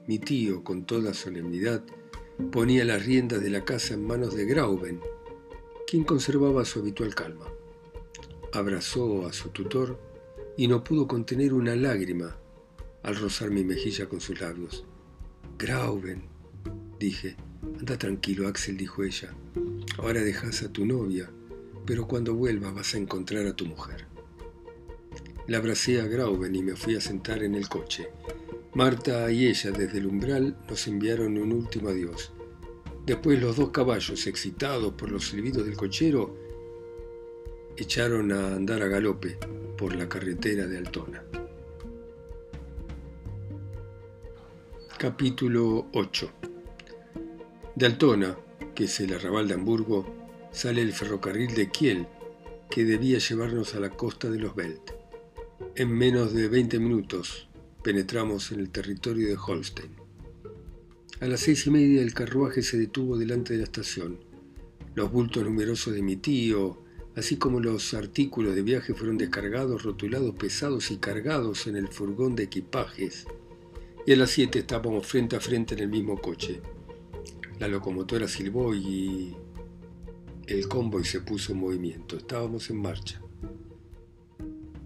mi 0.08 0.18
tío, 0.18 0.64
con 0.64 0.86
toda 0.88 1.14
solemnidad, 1.14 1.84
ponía 2.52 2.86
las 2.86 3.06
riendas 3.06 3.42
de 3.42 3.50
la 3.50 3.66
casa 3.66 3.94
en 3.94 4.06
manos 4.06 4.36
de 4.36 4.46
Grauben, 4.46 5.02
quien 5.88 6.04
conservaba 6.04 6.66
su 6.66 6.80
habitual 6.80 7.14
calma 7.16 7.46
abrazó 8.58 9.26
a 9.26 9.34
su 9.34 9.50
tutor 9.50 10.00
y 10.58 10.68
no 10.68 10.84
pudo 10.84 11.08
contener 11.08 11.54
una 11.54 11.76
lágrima 11.76 12.38
al 13.04 13.16
rozar 13.18 13.52
mi 13.52 13.64
mejilla 13.64 14.08
con 14.08 14.22
sus 14.22 14.40
labios. 14.40 14.86
Grauben, 15.58 16.24
dije. 17.00 17.36
Anda 17.80 17.98
tranquilo, 17.98 18.48
Axel, 18.48 18.78
dijo 18.78 19.04
ella. 19.04 19.34
Ahora 19.98 20.22
dejas 20.22 20.64
a 20.64 20.72
tu 20.72 20.86
novia, 20.86 21.30
pero 21.86 22.08
cuando 22.08 22.34
vuelva 22.34 22.72
vas 22.72 22.94
a 22.94 22.98
encontrar 22.98 23.46
a 23.48 23.56
tu 23.56 23.66
mujer. 23.66 24.06
La 25.48 25.58
abracé 25.58 26.00
a 26.00 26.06
Grauben 26.06 26.56
y 26.56 26.64
me 26.64 26.76
fui 26.76 26.96
a 26.96 27.02
sentar 27.02 27.44
en 27.44 27.56
el 27.56 27.68
coche. 27.68 28.10
Marta 28.76 29.32
y 29.32 29.48
ella 29.48 29.72
desde 29.72 30.00
el 30.00 30.06
umbral 30.06 30.58
nos 30.68 30.86
enviaron 30.88 31.38
un 31.38 31.54
último 31.54 31.88
adiós. 31.88 32.34
Después 33.06 33.42
los 33.42 33.56
dos 33.56 33.70
caballos, 33.70 34.28
excitados 34.28 34.94
por 34.96 35.10
los 35.10 35.30
silbidos 35.30 35.66
del 35.66 35.78
cochero, 35.78 36.36
echaron 37.78 38.34
a 38.34 38.54
andar 38.54 38.82
a 38.82 38.88
galope 38.88 39.38
por 39.78 39.96
la 39.96 40.10
carretera 40.10 40.68
de 40.68 40.78
Altona. 40.78 41.24
Capítulo 44.98 45.88
8 45.94 46.32
De 47.76 47.86
Altona, 47.86 48.38
que 48.76 48.84
es 48.84 49.00
el 49.00 49.14
arrabal 49.14 49.48
de 49.48 49.54
Hamburgo, 49.54 50.06
sale 50.52 50.82
el 50.82 50.92
ferrocarril 50.92 51.56
de 51.56 51.70
Kiel, 51.70 52.08
que 52.70 52.84
debía 52.84 53.20
llevarnos 53.20 53.74
a 53.74 53.80
la 53.80 53.92
costa 53.92 54.30
de 54.30 54.40
los 54.40 54.54
Belt. 54.54 54.92
En 55.78 55.98
menos 55.98 56.34
de 56.34 56.50
20 56.50 56.78
minutos 56.80 57.48
penetramos 57.86 58.52
en 58.52 58.62
el 58.62 58.72
territorio 58.72 59.28
de 59.28 59.38
Holstein. 59.38 59.92
A 61.20 61.28
las 61.28 61.42
seis 61.42 61.68
y 61.68 61.70
media 61.70 62.02
el 62.02 62.16
carruaje 62.16 62.64
se 62.64 62.80
detuvo 62.80 63.16
delante 63.16 63.54
de 63.54 63.60
la 63.60 63.66
estación. 63.66 64.22
Los 64.96 65.12
bultos 65.12 65.44
numerosos 65.44 65.94
de 65.94 66.02
mi 66.02 66.16
tío, 66.16 66.82
así 67.16 67.38
como 67.38 67.60
los 67.60 67.94
artículos 67.94 68.56
de 68.56 68.64
viaje 68.64 68.96
fueron 68.96 69.20
descargados, 69.20 69.84
rotulados, 69.84 70.34
pesados 70.34 70.90
y 70.90 70.98
cargados 70.98 71.68
en 71.68 71.76
el 71.76 71.88
furgón 71.88 72.36
de 72.36 72.46
equipajes. 72.46 73.28
Y 74.08 74.14
a 74.14 74.16
las 74.16 74.32
7 74.32 74.58
estábamos 74.58 75.06
frente 75.06 75.36
a 75.36 75.40
frente 75.40 75.76
en 75.76 75.82
el 75.82 75.90
mismo 75.90 76.20
coche. 76.20 76.62
La 77.60 77.68
locomotora 77.68 78.28
silbó 78.28 78.74
y 78.74 79.36
el 80.48 80.68
convoy 80.68 81.04
se 81.04 81.22
puso 81.22 81.52
en 81.52 81.60
movimiento. 81.60 82.18
Estábamos 82.18 82.68
en 82.72 82.82
marcha. 82.82 83.22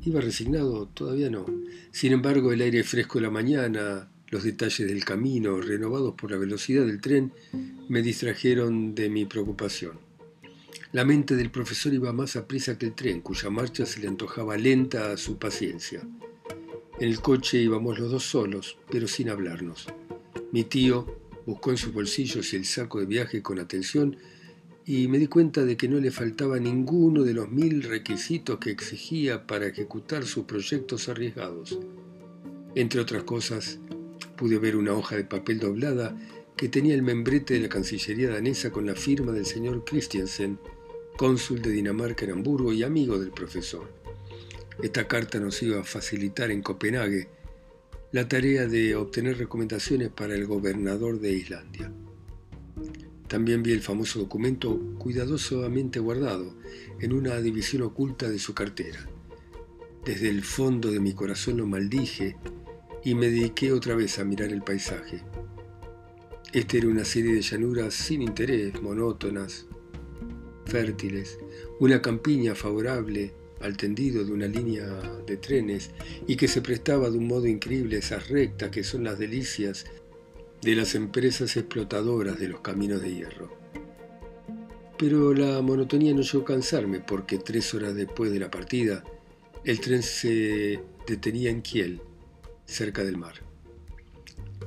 ¿Iba 0.06 0.22
resignado? 0.22 0.88
Todavía 0.88 1.30
no. 1.30 1.46
Sin 1.92 2.14
embargo, 2.14 2.54
el 2.54 2.62
aire 2.62 2.84
fresco 2.84 3.20
de 3.20 3.24
la 3.24 3.32
mañana, 3.32 4.10
los 4.30 4.44
detalles 4.44 4.88
del 4.88 5.04
camino, 5.04 5.60
renovados 5.60 6.16
por 6.16 6.32
la 6.32 6.38
velocidad 6.38 6.86
del 6.86 7.02
tren, 7.02 7.34
me 7.90 8.02
distrajeron 8.02 8.96
de 8.96 9.10
mi 9.10 9.26
preocupación. 9.26 10.00
La 10.94 11.04
mente 11.04 11.36
del 11.36 11.52
profesor 11.52 11.94
iba 11.94 12.14
más 12.14 12.36
a 12.36 12.48
prisa 12.48 12.78
que 12.78 12.88
el 12.88 12.96
tren, 12.96 13.22
cuya 13.22 13.50
marcha 13.50 13.86
se 13.86 14.00
le 14.00 14.08
antojaba 14.08 14.58
lenta 14.58 15.12
a 15.12 15.18
su 15.18 15.38
paciencia. 15.38 16.02
En 17.00 17.10
el 17.10 17.20
coche 17.20 17.62
íbamos 17.62 18.00
los 18.00 18.10
dos 18.10 18.24
solos, 18.24 18.78
pero 18.90 19.08
sin 19.08 19.30
hablarnos. 19.30 19.88
Mi 20.52 20.64
tío 20.64 21.20
buscó 21.46 21.72
en 21.72 21.78
sus 21.78 21.94
bolsillos 21.94 22.54
el 22.54 22.66
saco 22.66 23.00
de 23.00 23.06
viaje 23.06 23.42
con 23.42 23.60
atención 23.60 24.18
y 24.90 25.08
me 25.08 25.20
di 25.20 25.28
cuenta 25.28 25.66
de 25.66 25.78
que 25.78 25.88
no 25.88 26.00
le 26.00 26.10
faltaba 26.10 26.58
ninguno 26.58 27.22
de 27.22 27.36
los 27.36 27.48
mil 27.52 27.84
requisitos 27.84 28.58
que 28.58 28.72
exigía 28.72 29.46
para 29.46 29.68
ejecutar 29.68 30.26
sus 30.26 30.46
proyectos 30.46 31.10
arriesgados. 31.10 31.78
Entre 32.74 33.00
otras 33.00 33.22
cosas, 33.22 33.78
pude 34.36 34.58
ver 34.58 34.76
una 34.76 34.94
hoja 34.94 35.16
de 35.16 35.26
papel 35.26 35.60
doblada 35.60 36.18
que 36.58 36.70
tenía 36.70 36.96
el 36.96 37.04
membrete 37.04 37.54
de 37.54 37.60
la 37.60 37.70
Cancillería 37.70 38.32
danesa 38.32 38.72
con 38.72 38.88
la 38.88 38.96
firma 38.96 39.32
del 39.32 39.46
señor 39.46 39.86
Christiansen 39.86 40.58
cónsul 41.18 41.62
de 41.62 41.70
Dinamarca 41.70 42.26
en 42.26 42.32
Hamburgo 42.32 42.74
y 42.74 42.82
amigo 42.82 43.20
del 43.20 43.30
profesor. 43.30 43.88
Esta 44.82 45.08
carta 45.08 45.40
nos 45.40 45.62
iba 45.62 45.82
a 45.82 45.84
facilitar 45.84 46.50
en 46.50 46.64
Copenhague 46.64 47.28
la 48.12 48.28
tarea 48.28 48.66
de 48.66 48.96
obtener 48.96 49.38
recomendaciones 49.38 50.10
para 50.10 50.34
el 50.34 50.48
gobernador 50.48 51.20
de 51.20 51.34
Islandia. 51.34 51.94
También 53.30 53.62
vi 53.62 53.74
el 53.74 53.82
famoso 53.82 54.18
documento 54.18 54.80
cuidadosamente 54.98 56.00
guardado 56.00 56.56
en 57.00 57.14
una 57.14 57.40
división 57.40 57.84
oculta 57.84 58.28
de 58.28 58.40
su 58.40 58.56
cartera. 58.56 59.08
Desde 60.04 60.30
el 60.30 60.42
fondo 60.42 60.90
de 60.90 61.00
mi 61.00 61.14
corazón 61.14 61.58
lo 61.58 61.68
maldije 61.68 62.38
y 63.04 63.14
me 63.14 63.28
dediqué 63.28 63.72
otra 63.72 63.94
vez 63.94 64.18
a 64.18 64.26
mirar 64.26 64.52
el 64.52 64.64
paisaje. 64.64 65.22
Esta 66.52 66.78
era 66.78 66.88
una 66.88 67.06
serie 67.06 67.36
de 67.36 67.44
llanuras 67.44 67.94
sin 67.94 68.24
interés, 68.24 68.82
monótonas, 68.82 69.68
fértiles, 70.66 71.38
una 71.80 72.02
campiña 72.02 72.56
favorable 72.56 73.36
al 73.62 73.78
tendido 73.78 74.26
de 74.26 74.32
una 74.32 74.48
línea 74.48 74.86
de 75.28 75.38
trenes 75.38 75.92
y 76.26 76.36
que 76.36 76.48
se 76.48 76.64
prestaba 76.64 77.12
de 77.12 77.20
un 77.20 77.28
modo 77.28 77.46
increíble 77.46 77.98
a 77.98 78.00
esas 78.00 78.30
rectas 78.30 78.72
que 78.72 78.84
son 78.84 79.04
las 79.04 79.20
delicias 79.20 79.86
de 80.62 80.76
las 80.76 80.96
empresas 80.96 81.56
explotadoras 81.56 82.40
de 82.40 82.50
los 82.50 82.62
caminos 82.62 83.02
de 83.02 83.16
hierro. 83.16 83.50
Pero 84.98 85.34
la 85.34 85.62
monotonía 85.62 86.14
no 86.14 86.22
llegó 86.22 86.44
a 86.44 86.48
cansarme 86.48 87.00
porque 87.00 87.38
tres 87.38 87.74
horas 87.74 87.96
después 87.96 88.32
de 88.32 88.40
la 88.40 88.52
partida 88.52 89.04
el 89.64 89.80
tren 89.80 90.04
se 90.04 90.82
detenía 91.08 91.50
en 91.50 91.62
Kiel, 91.62 92.02
cerca 92.66 93.04
del 93.04 93.18
mar. 93.18 93.36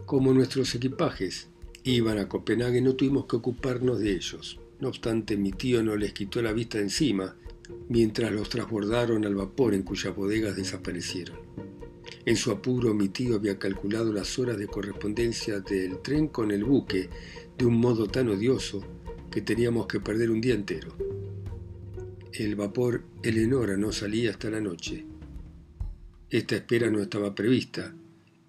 Como 0.06 0.32
nuestros 0.32 0.74
equipajes 0.74 1.48
iban 1.84 2.18
a 2.18 2.28
Copenhague 2.28 2.80
no 2.80 2.94
tuvimos 2.94 3.26
que 3.26 3.36
ocuparnos 3.36 4.00
de 4.00 4.12
ellos. 4.12 4.58
No 4.80 4.88
obstante, 4.88 5.36
mi 5.36 5.52
tío 5.52 5.82
no 5.82 5.96
les 5.96 6.12
quitó 6.12 6.42
la 6.42 6.52
vista 6.52 6.78
encima 6.78 7.36
mientras 7.88 8.32
los 8.32 8.48
transbordaron 8.48 9.24
al 9.24 9.34
vapor 9.34 9.74
en 9.74 9.82
cuyas 9.82 10.14
bodegas 10.14 10.56
desaparecieron. 10.56 11.38
En 12.24 12.36
su 12.36 12.52
apuro, 12.52 12.94
mi 12.94 13.08
tío 13.08 13.34
había 13.34 13.58
calculado 13.58 14.12
las 14.12 14.38
horas 14.38 14.56
de 14.56 14.68
correspondencia 14.68 15.58
del 15.58 16.00
tren 16.02 16.28
con 16.28 16.52
el 16.52 16.62
buque 16.62 17.08
de 17.58 17.66
un 17.66 17.80
modo 17.80 18.06
tan 18.06 18.28
odioso 18.28 18.84
que 19.30 19.42
teníamos 19.42 19.86
que 19.86 19.98
perder 19.98 20.30
un 20.30 20.40
día 20.40 20.54
entero. 20.54 20.96
El 22.32 22.54
vapor 22.54 23.02
Eleonora 23.22 23.76
no 23.76 23.90
salía 23.90 24.30
hasta 24.30 24.50
la 24.50 24.60
noche. 24.60 25.04
Esta 26.30 26.56
espera 26.56 26.90
no 26.90 27.00
estaba 27.00 27.34
prevista 27.34 27.94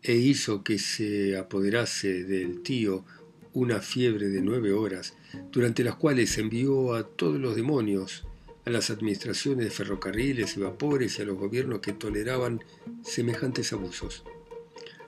e 0.04 0.16
hizo 0.16 0.64
que 0.64 0.78
se 0.78 1.36
apoderase 1.36 2.26
del 2.26 2.62
tío 2.62 3.06
una 3.54 3.80
fiebre 3.80 4.30
de 4.30 4.42
nueve 4.42 4.72
horas, 4.72 5.16
durante 5.52 5.84
las 5.84 5.96
cuales 5.96 6.38
envió 6.38 6.94
a 6.94 7.08
todos 7.08 7.40
los 7.40 7.56
demonios 7.56 8.26
a 8.66 8.70
las 8.70 8.90
administraciones 8.90 9.66
de 9.66 9.72
ferrocarriles 9.72 10.56
y 10.56 10.62
vapores 10.62 11.20
y 11.20 11.22
a 11.22 11.26
los 11.26 11.38
gobiernos 11.38 11.80
que 11.80 11.94
toleraban 11.94 12.64
semejantes 13.04 13.74
abusos. 13.74 14.24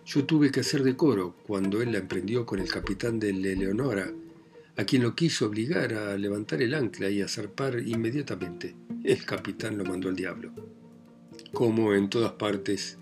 Yo 0.05 0.25
tuve 0.25 0.51
que 0.51 0.59
hacer 0.59 0.83
decoro 0.83 1.35
cuando 1.47 1.81
él 1.81 1.91
la 1.91 1.99
emprendió 1.99 2.45
con 2.45 2.59
el 2.59 2.69
capitán 2.69 3.19
de 3.19 3.33
Leonora, 3.33 4.11
a 4.77 4.83
quien 4.83 5.03
lo 5.03 5.15
quiso 5.15 5.47
obligar 5.47 5.93
a 5.93 6.17
levantar 6.17 6.61
el 6.61 6.73
ancla 6.73 7.09
y 7.09 7.21
a 7.21 7.27
zarpar 7.27 7.79
inmediatamente. 7.79 8.75
El 9.03 9.25
capitán 9.25 9.77
lo 9.77 9.85
mandó 9.85 10.09
al 10.09 10.15
diablo. 10.15 10.51
Como 11.53 11.93
en 11.93 12.09
todas 12.09 12.33
partes, 12.33 12.97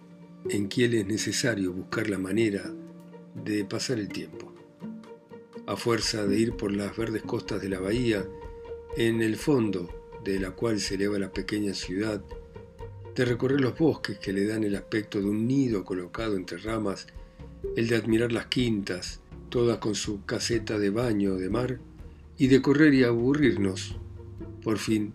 en 0.49 0.67
Kiel 0.69 0.93
es 0.93 1.07
necesario 1.07 1.73
buscar 1.73 2.09
la 2.09 2.19
manera 2.19 2.71
de 3.43 3.65
pasar 3.65 3.99
el 3.99 4.09
tiempo. 4.09 4.53
A 5.65 5.75
fuerza 5.75 6.25
de 6.25 6.37
ir 6.37 6.53
por 6.55 6.71
las 6.71 6.95
verdes 6.95 7.23
costas 7.23 7.61
de 7.61 7.69
la 7.69 7.79
bahía, 7.79 8.25
en 8.95 9.21
el 9.21 9.37
fondo 9.37 10.02
de 10.23 10.39
la 10.39 10.51
cual 10.51 10.79
se 10.79 10.95
eleva 10.95 11.19
la 11.19 11.31
pequeña 11.31 11.73
ciudad, 11.73 12.23
de 13.15 13.25
recorrer 13.25 13.61
los 13.61 13.77
bosques 13.77 14.17
que 14.17 14.33
le 14.33 14.45
dan 14.45 14.63
el 14.63 14.75
aspecto 14.75 15.19
de 15.19 15.25
un 15.25 15.47
nido 15.47 15.83
colocado 15.83 16.35
entre 16.35 16.57
ramas, 16.57 17.07
el 17.75 17.87
de 17.87 17.95
admirar 17.95 18.31
las 18.31 18.47
quintas, 18.47 19.21
todas 19.49 19.77
con 19.77 19.95
su 19.95 20.25
caseta 20.25 20.79
de 20.79 20.89
baño 20.89 21.35
de 21.35 21.49
mar, 21.49 21.79
y 22.37 22.47
de 22.47 22.61
correr 22.61 22.93
y 22.93 23.03
aburrirnos. 23.03 23.95
Por 24.63 24.77
fin 24.77 25.13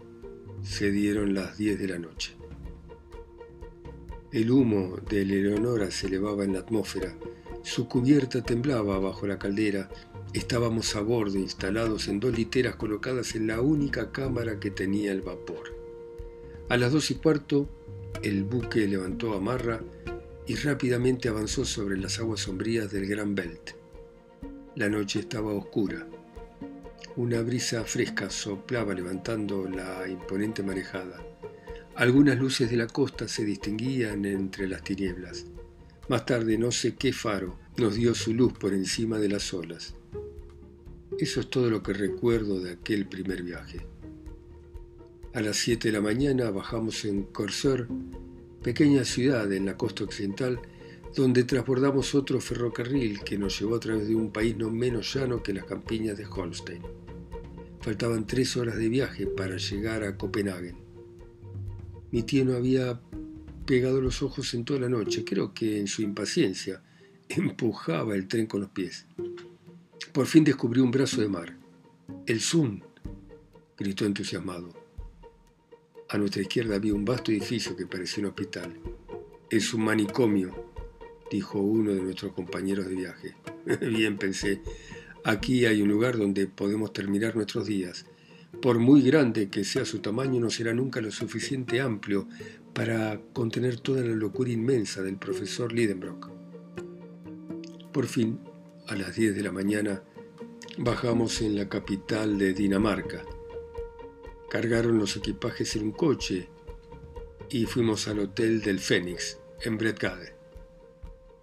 se 0.62 0.90
dieron 0.90 1.34
las 1.34 1.58
diez 1.58 1.78
de 1.78 1.88
la 1.88 1.98
noche. 1.98 2.36
El 4.30 4.50
humo 4.50 4.98
de 5.08 5.22
Eleonora 5.22 5.90
se 5.90 6.06
elevaba 6.06 6.44
en 6.44 6.52
la 6.52 6.60
atmósfera, 6.60 7.16
su 7.62 7.88
cubierta 7.88 8.42
temblaba 8.42 8.98
bajo 8.98 9.26
la 9.26 9.38
caldera 9.38 9.90
Estábamos 10.35 10.94
a 10.94 11.00
bordo, 11.00 11.38
instalados 11.38 12.06
en 12.06 12.20
dos 12.20 12.37
literas 12.37 12.76
colocadas 12.76 13.35
en 13.35 13.46
la 13.46 13.62
única 13.62 14.12
cámara 14.12 14.61
que 14.61 14.70
tenía 14.70 15.11
el 15.11 15.22
vapor. 15.22 15.74
A 16.68 16.76
las 16.76 16.92
dos 16.92 17.11
y 17.11 17.14
cuarto, 17.14 17.66
el 18.22 18.44
buque 18.44 18.87
levantó 18.87 19.35
amarra 19.35 19.81
y 20.46 20.55
rápidamente 20.57 21.31
avanzó 21.31 21.64
sobre 21.64 21.96
las 21.96 22.18
aguas 22.18 22.40
sombrías 22.40 22.92
del 22.92 23.07
Gran 23.07 23.35
Belt. 23.35 23.70
La 24.76 24.90
noche 24.90 25.20
estaba 25.20 25.55
oscura. 25.55 26.07
Una 27.16 27.40
brisa 27.40 27.85
fresca 27.85 28.29
soplaba 28.29 28.92
levantando 28.92 29.66
la 29.66 30.07
imponente 30.09 30.62
marejada. 30.62 31.24
Algunas 31.96 32.38
luces 32.38 32.70
de 32.70 32.76
la 32.76 32.87
costa 32.87 33.29
se 33.29 33.44
distinguían 33.46 34.26
entre 34.26 34.68
las 34.68 34.85
tinieblas. 34.85 35.46
Más 36.09 36.26
tarde 36.26 36.59
no 36.59 36.70
sé 36.70 36.96
qué 36.96 37.12
faro 37.12 37.59
nos 37.79 37.94
dio 37.94 38.14
su 38.14 38.35
luz 38.35 38.52
por 38.52 38.74
encima 38.74 39.18
de 39.18 39.29
las 39.31 39.52
olas. 39.55 39.94
Eso 41.18 41.40
es 41.40 41.50
todo 41.50 41.68
lo 41.68 41.83
que 41.83 41.92
recuerdo 41.92 42.61
de 42.61 42.70
aquel 42.70 43.09
primer 43.09 43.42
viaje. 43.42 43.81
A 45.35 45.40
las 45.40 45.57
7 45.57 45.88
de 45.88 45.92
la 45.92 46.00
mañana 46.00 46.48
bajamos 46.52 47.04
en 47.04 47.24
Corsor, 47.24 47.88
pequeña 48.62 49.04
ciudad 49.04 49.52
en 49.52 49.66
la 49.66 49.76
costa 49.76 50.04
occidental, 50.04 50.61
donde 51.16 51.42
transbordamos 51.42 52.14
otro 52.14 52.40
ferrocarril 52.40 53.24
que 53.24 53.37
nos 53.37 53.59
llevó 53.59 53.74
a 53.74 53.81
través 53.81 54.07
de 54.07 54.14
un 54.14 54.31
país 54.31 54.57
no 54.57 54.70
menos 54.70 55.12
llano 55.12 55.42
que 55.42 55.52
las 55.52 55.64
campiñas 55.64 56.16
de 56.16 56.24
Holstein. 56.24 56.83
Faltaban 57.81 58.24
tres 58.24 58.57
horas 58.57 58.76
de 58.76 58.88
viaje 58.88 59.26
para 59.26 59.57
llegar 59.57 60.04
a 60.04 60.16
Copenhague. 60.16 60.76
Mi 62.12 62.22
tío 62.22 62.44
no 62.44 62.54
había 62.54 63.00
pegado 63.66 64.00
los 64.00 64.22
ojos 64.22 64.54
en 64.54 64.64
toda 64.64 64.78
la 64.78 64.88
noche, 64.88 65.24
creo 65.24 65.52
que 65.52 65.81
en 65.81 65.88
su 65.88 66.02
impaciencia 66.02 66.81
empujaba 67.28 68.14
el 68.14 68.28
tren 68.28 68.46
con 68.46 68.61
los 68.61 68.70
pies. 68.70 69.07
Por 70.12 70.26
fin 70.26 70.44
descubrió 70.44 70.84
un 70.84 70.90
brazo 70.90 71.20
de 71.20 71.28
mar. 71.28 71.56
El 72.26 72.40
Zoom, 72.40 72.80
gritó 73.76 74.04
entusiasmado. 74.04 74.72
A 76.08 76.18
nuestra 76.18 76.42
izquierda 76.42 76.76
había 76.76 76.94
un 76.94 77.04
vasto 77.04 77.30
edificio 77.30 77.76
que 77.76 77.87
parecía 77.87 78.24
un 78.24 78.30
hospital. 78.30 78.74
Es 79.50 79.74
un 79.74 79.84
manicomio, 79.84 80.72
dijo 81.30 81.61
uno 81.61 81.92
de 81.92 82.02
nuestros 82.02 82.32
compañeros 82.32 82.87
de 82.87 82.94
viaje. 82.94 83.37
Bien, 83.80 84.16
pensé, 84.16 84.62
aquí 85.24 85.66
hay 85.66 85.82
un 85.82 85.88
lugar 85.88 86.16
donde 86.16 86.46
podemos 86.46 86.92
terminar 86.92 87.37
nuestros 87.37 87.66
días. 87.66 88.06
Por 88.62 88.78
muy 88.78 89.02
grande 89.02 89.50
que 89.50 89.64
sea 89.64 89.84
su 89.84 89.98
tamaño, 89.98 90.40
no 90.40 90.50
será 90.50 90.72
nunca 90.72 91.00
lo 91.00 91.11
suficiente 91.11 91.80
amplio 91.80 92.26
para 92.72 93.20
contener 93.32 93.78
toda 93.78 94.02
la 94.02 94.14
locura 94.14 94.50
inmensa 94.50 95.02
del 95.02 95.16
profesor 95.16 95.72
Lidenbrock. 95.72 96.30
Por 97.92 98.06
fin 98.06 98.38
a 98.88 98.96
las 98.96 99.14
10 99.14 99.37
de 99.37 99.42
la 99.42 99.53
mañana 99.53 100.03
bajamos 100.79 101.42
en 101.42 101.57
la 101.57 101.68
capital 101.68 102.38
de 102.38 102.55
Dinamarca. 102.55 103.22
Cargaron 104.51 104.98
los 104.98 105.14
equipajes 105.16 105.77
en 105.77 105.85
un 105.85 105.92
coche 105.92 106.48
y 107.51 107.66
fuimos 107.66 108.09
al 108.09 108.20
hotel 108.20 108.62
del 108.62 108.79
Fénix, 108.81 109.38
en 109.62 109.77
Bredgade. 109.77 110.35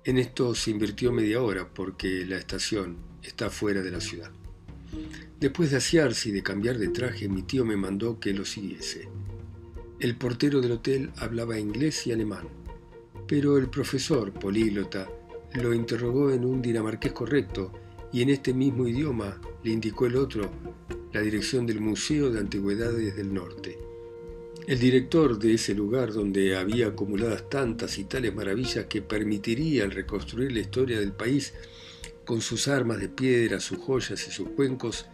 En 0.03 0.17
esto 0.17 0.55
se 0.55 0.71
invirtió 0.71 1.12
media 1.12 1.41
hora 1.41 1.69
porque 1.71 2.25
la 2.25 2.38
estación 2.38 2.97
está 3.21 3.51
fuera 3.51 3.81
de 3.81 3.91
la 3.91 4.01
ciudad. 4.01 4.31
Después 5.39 5.69
de 5.69 5.77
asearse 5.77 6.29
y 6.29 6.31
de 6.31 6.41
cambiar 6.41 6.79
de 6.79 6.88
traje, 6.88 7.29
mi 7.29 7.43
tío 7.43 7.63
me 7.63 7.77
mandó 7.77 8.19
que 8.19 8.34
lo 8.34 8.43
siguiese. 8.43 9.08
El 9.99 10.15
portero 10.15 10.62
del 10.62 10.73
hotel 10.73 11.12
hablaba 11.17 11.60
inglés 11.60 12.08
y 12.08 12.12
alemán, 12.12 12.47
pero 13.27 13.58
el 13.58 13.69
profesor, 13.69 14.34
políglota, 14.34 15.08
lo 15.55 15.73
interrogó 15.73 16.31
en 16.31 16.45
un 16.45 16.61
dinamarqués 16.61 17.13
correcto 17.13 17.71
y 18.11 18.21
en 18.21 18.29
este 18.29 18.53
mismo 18.53 18.87
idioma 18.87 19.39
le 19.63 19.71
indicó 19.71 20.05
el 20.05 20.15
otro 20.15 20.49
la 21.13 21.21
dirección 21.21 21.65
del 21.65 21.79
Museo 21.79 22.29
de 22.29 22.39
Antigüedades 22.39 23.15
del 23.15 23.33
Norte. 23.33 23.79
El 24.67 24.79
director 24.79 25.37
de 25.37 25.53
ese 25.53 25.73
lugar 25.73 26.11
donde 26.11 26.57
había 26.57 26.87
acumuladas 26.87 27.49
tantas 27.49 27.97
y 27.97 28.05
tales 28.05 28.33
maravillas 28.33 28.85
que 28.85 29.01
permitirían 29.01 29.91
reconstruir 29.91 30.51
la 30.51 30.59
historia 30.59 30.99
del 30.99 31.13
país 31.13 31.53
con 32.25 32.41
sus 32.41 32.67
armas 32.67 32.99
de 32.99 33.09
piedra, 33.09 33.59
sus 33.59 33.77
joyas 33.77 34.27
y 34.27 34.31
sus 34.31 34.49
cuencos, 34.49 35.05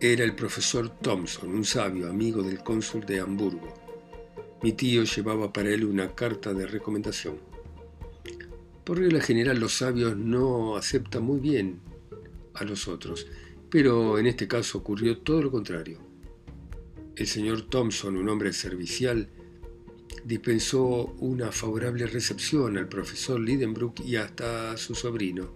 era 0.00 0.24
el 0.24 0.34
profesor 0.34 0.88
Thompson, 1.00 1.50
un 1.54 1.64
sabio 1.64 2.08
amigo 2.08 2.42
del 2.42 2.62
cónsul 2.62 3.04
de 3.04 3.20
Hamburgo. 3.20 3.74
Mi 4.62 4.72
tío 4.72 5.04
llevaba 5.04 5.52
para 5.52 5.70
él 5.70 5.84
una 5.84 6.14
carta 6.14 6.54
de 6.54 6.66
recomendación. 6.66 7.51
Por 8.84 8.98
regla 8.98 9.20
general 9.20 9.60
los 9.60 9.74
sabios 9.74 10.16
no 10.16 10.76
aceptan 10.76 11.22
muy 11.22 11.38
bien 11.38 11.80
a 12.54 12.64
los 12.64 12.88
otros, 12.88 13.28
pero 13.70 14.18
en 14.18 14.26
este 14.26 14.48
caso 14.48 14.78
ocurrió 14.78 15.18
todo 15.18 15.40
lo 15.40 15.52
contrario. 15.52 16.00
El 17.14 17.26
señor 17.28 17.62
Thompson, 17.62 18.16
un 18.16 18.28
hombre 18.28 18.52
servicial, 18.52 19.28
dispensó 20.24 21.14
una 21.20 21.52
favorable 21.52 22.06
recepción 22.06 22.76
al 22.76 22.88
profesor 22.88 23.38
Lidenbrook 23.38 24.00
y 24.00 24.16
hasta 24.16 24.72
a 24.72 24.76
su 24.76 24.94
sobrino. 24.94 25.54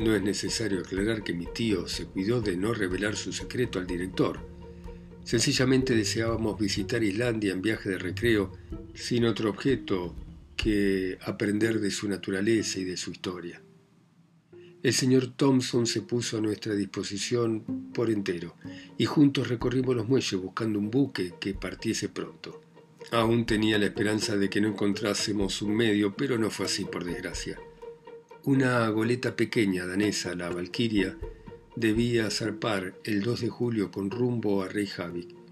No 0.00 0.14
es 0.14 0.22
necesario 0.22 0.80
aclarar 0.80 1.22
que 1.22 1.32
mi 1.32 1.46
tío 1.46 1.88
se 1.88 2.06
cuidó 2.06 2.42
de 2.42 2.56
no 2.56 2.74
revelar 2.74 3.16
su 3.16 3.32
secreto 3.32 3.78
al 3.78 3.86
director. 3.86 4.38
Sencillamente 5.22 5.94
deseábamos 5.94 6.58
visitar 6.58 7.02
Islandia 7.02 7.52
en 7.52 7.62
viaje 7.62 7.88
de 7.88 7.98
recreo 7.98 8.52
sin 8.92 9.24
otro 9.24 9.48
objeto 9.48 10.14
que 10.56 11.18
aprender 11.22 11.80
de 11.80 11.90
su 11.90 12.08
naturaleza 12.08 12.78
y 12.78 12.84
de 12.84 12.96
su 12.96 13.10
historia. 13.10 13.62
El 14.82 14.92
señor 14.92 15.28
Thompson 15.28 15.86
se 15.86 16.02
puso 16.02 16.36
a 16.36 16.40
nuestra 16.42 16.74
disposición 16.74 17.90
por 17.94 18.10
entero 18.10 18.54
y 18.98 19.06
juntos 19.06 19.48
recorrimos 19.48 19.96
los 19.96 20.08
muelles 20.08 20.34
buscando 20.34 20.78
un 20.78 20.90
buque 20.90 21.34
que 21.40 21.54
partiese 21.54 22.10
pronto. 22.10 22.60
Aún 23.10 23.46
tenía 23.46 23.78
la 23.78 23.86
esperanza 23.86 24.36
de 24.36 24.50
que 24.50 24.60
no 24.60 24.68
encontrásemos 24.68 25.62
un 25.62 25.74
medio, 25.74 26.14
pero 26.14 26.38
no 26.38 26.50
fue 26.50 26.66
así 26.66 26.84
por 26.84 27.04
desgracia. 27.04 27.58
Una 28.44 28.86
goleta 28.88 29.36
pequeña 29.36 29.86
danesa, 29.86 30.34
la 30.34 30.50
Valkyria, 30.50 31.16
debía 31.76 32.30
zarpar 32.30 32.94
el 33.04 33.22
2 33.22 33.40
de 33.40 33.48
julio 33.48 33.90
con 33.90 34.10
rumbo 34.10 34.62
a 34.62 34.68
Reykjavik. 34.68 35.43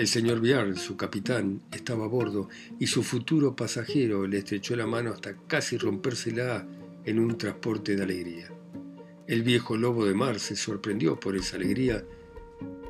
El 0.00 0.08
señor 0.08 0.40
Bjarl, 0.40 0.78
su 0.78 0.96
capitán, 0.96 1.60
estaba 1.70 2.06
a 2.06 2.08
bordo 2.08 2.48
y 2.78 2.86
su 2.86 3.02
futuro 3.02 3.54
pasajero 3.54 4.26
le 4.26 4.38
estrechó 4.38 4.74
la 4.74 4.86
mano 4.86 5.10
hasta 5.10 5.36
casi 5.46 5.76
rompérsela 5.76 6.66
en 7.04 7.18
un 7.18 7.36
transporte 7.36 7.94
de 7.94 8.02
alegría. 8.02 8.48
El 9.26 9.42
viejo 9.42 9.76
lobo 9.76 10.06
de 10.06 10.14
mar 10.14 10.40
se 10.40 10.56
sorprendió 10.56 11.20
por 11.20 11.36
esa 11.36 11.56
alegría, 11.56 12.02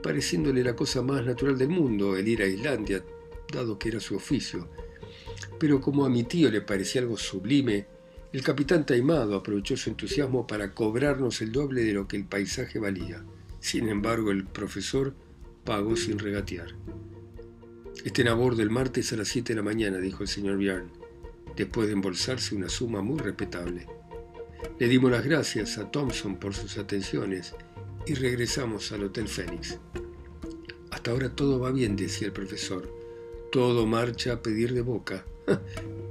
pareciéndole 0.05 0.62
la 0.62 0.77
cosa 0.77 1.03
más 1.03 1.27
natural 1.27 1.59
del 1.59 1.70
mundo 1.70 2.16
el 2.16 2.29
ir 2.29 2.42
a 2.42 2.46
Islandia, 2.46 3.05
dado 3.53 3.77
que 3.77 3.88
era 3.88 3.99
su 3.99 4.14
oficio. 4.14 4.70
Pero 5.59 5.81
como 5.81 6.05
a 6.05 6.09
mi 6.09 6.23
tío 6.23 6.49
le 6.49 6.61
parecía 6.61 7.01
algo 7.01 7.16
sublime, 7.16 7.88
el 8.33 8.44
capitán 8.44 8.87
taimado 8.87 9.35
aprovechó 9.35 9.77
su 9.77 9.90
entusiasmo 9.90 10.46
para 10.46 10.75
cobrarnos 10.75 11.42
el 11.42 11.51
doble 11.51 11.83
de 11.83 11.92
lo 11.92 12.07
que 12.07 12.18
el 12.18 12.27
paisaje 12.27 12.79
valía. 12.79 13.25
Sin 13.59 13.88
embargo, 13.88 14.31
el 14.31 14.44
profesor 14.44 15.12
pagó 15.64 15.96
sin 15.96 16.18
regatear. 16.18 16.75
Estén 18.05 18.29
a 18.29 18.35
bordo 18.35 18.62
el 18.62 18.70
martes 18.70 19.12
a 19.12 19.16
las 19.16 19.29
7 19.29 19.53
de 19.53 19.57
la 19.57 19.62
mañana, 19.62 19.99
dijo 19.99 20.23
el 20.23 20.29
señor 20.29 20.57
Bjarn, 20.57 20.90
después 21.57 21.87
de 21.87 21.92
embolsarse 21.92 22.55
una 22.55 22.68
suma 22.68 23.03
muy 23.03 23.18
respetable. 23.18 23.87
Le 24.79 24.88
dimos 24.88 25.11
las 25.11 25.25
gracias 25.25 25.79
a 25.79 25.90
Thompson 25.90 26.37
por 26.37 26.55
sus 26.55 26.79
atenciones 26.79 27.55
y 28.07 28.14
regresamos 28.14 28.92
al 28.92 29.05
Hotel 29.05 29.29
Fénix. 29.29 29.79
Hasta 30.90 31.11
ahora 31.11 31.35
todo 31.35 31.61
va 31.61 31.70
bien, 31.70 31.96
decía 31.96 32.27
el 32.27 32.33
profesor. 32.33 32.90
Todo 33.53 33.87
marcha 33.87 34.35
a 34.35 34.42
pedir 34.42 34.73
de 34.73 34.81
boca. 34.81 35.25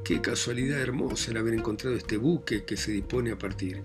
Qué 0.04 0.22
casualidad 0.22 0.80
hermosa 0.80 1.32
el 1.32 1.38
haber 1.38 1.54
encontrado 1.54 1.96
este 1.96 2.18
buque 2.18 2.66
que 2.66 2.78
se 2.78 2.92
dispone 2.92 3.32
a 3.32 3.38
partir. 3.38 3.82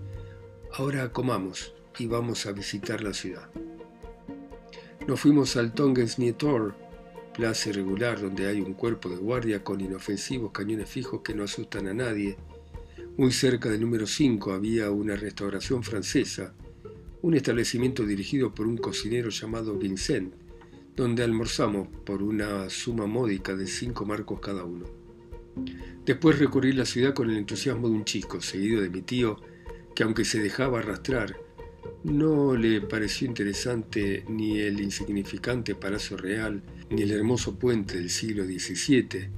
Ahora 0.73 1.11
comamos 1.11 1.73
y 1.97 2.07
vamos 2.07 2.45
a 2.45 2.51
visitar 2.51 3.01
la 3.01 3.13
ciudad. 3.13 3.49
Nos 5.07 5.19
fuimos 5.19 5.55
al 5.55 5.73
Tongens 5.73 6.19
Nietor, 6.19 6.75
plaza 7.33 7.69
irregular 7.69 8.19
donde 8.19 8.47
hay 8.47 8.61
un 8.61 8.73
cuerpo 8.73 9.09
de 9.09 9.17
guardia 9.17 9.63
con 9.63 9.81
inofensivos 9.81 10.51
cañones 10.51 10.89
fijos 10.89 11.21
que 11.21 11.35
no 11.35 11.43
asustan 11.43 11.87
a 11.87 11.93
nadie 11.93 12.37
muy 13.17 13.31
cerca 13.31 13.69
del 13.69 13.79
número 13.79 14.07
5 14.07 14.51
había 14.51 14.91
una 14.91 15.15
restauración 15.15 15.83
francesa, 15.83 16.53
un 17.21 17.33
establecimiento 17.33 18.05
dirigido 18.05 18.53
por 18.53 18.67
un 18.67 18.75
cocinero 18.75 19.29
llamado 19.29 19.77
Vincent, 19.77 20.33
donde 20.97 21.23
almorzamos 21.23 21.87
por 22.05 22.21
una 22.21 22.69
suma 22.69 23.07
módica 23.07 23.55
de 23.55 23.67
cinco 23.67 24.05
marcos 24.05 24.41
cada 24.41 24.65
uno. 24.65 24.85
Después 26.05 26.39
recorrí 26.39 26.73
la 26.73 26.83
ciudad 26.83 27.13
con 27.13 27.29
el 27.29 27.37
entusiasmo 27.37 27.87
de 27.87 27.95
un 27.95 28.03
chico, 28.03 28.41
seguido 28.41 28.81
de 28.81 28.89
mi 28.89 29.01
tío, 29.01 29.39
que 29.95 30.03
aunque 30.03 30.25
se 30.25 30.41
dejaba 30.41 30.79
arrastrar, 30.79 31.37
no 32.03 32.55
le 32.55 32.81
pareció 32.81 33.27
interesante 33.27 34.23
ni 34.29 34.59
el 34.59 34.79
insignificante 34.79 35.75
Palacio 35.75 36.17
Real, 36.17 36.61
ni 36.89 37.01
el 37.01 37.11
hermoso 37.11 37.55
puente 37.55 37.97
del 37.97 38.09
siglo 38.09 38.45
XVII, 38.45 39.29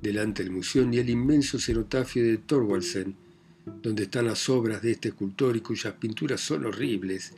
delante 0.00 0.42
del 0.42 0.52
museo 0.52 0.84
ni 0.84 0.98
el 0.98 1.10
inmenso 1.10 1.58
cenotafio 1.58 2.24
de 2.24 2.38
Thorwaldsen, 2.38 3.14
donde 3.82 4.04
están 4.04 4.26
las 4.26 4.48
obras 4.48 4.82
de 4.82 4.92
este 4.92 5.08
escultor 5.10 5.56
y 5.56 5.60
cuyas 5.60 5.94
pinturas 5.94 6.40
son 6.40 6.66
horribles, 6.66 7.32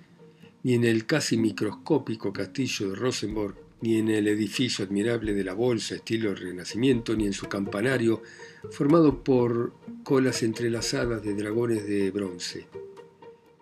ni 0.62 0.74
en 0.74 0.84
el 0.84 1.04
casi 1.04 1.36
microscópico 1.36 2.32
castillo 2.32 2.88
de 2.88 2.94
Rosenborg, 2.94 3.54
ni 3.82 3.98
en 3.98 4.08
el 4.08 4.28
edificio 4.28 4.82
admirable 4.82 5.34
de 5.34 5.44
la 5.44 5.52
Bolsa 5.52 5.96
estilo 5.96 6.34
Renacimiento, 6.34 7.14
ni 7.14 7.26
en 7.26 7.34
su 7.34 7.46
campanario, 7.48 8.22
formado 8.70 9.22
por 9.22 9.74
colas 10.02 10.42
entrelazadas 10.42 11.22
de 11.22 11.34
dragones 11.34 11.86
de 11.86 12.10
bronce, 12.10 12.66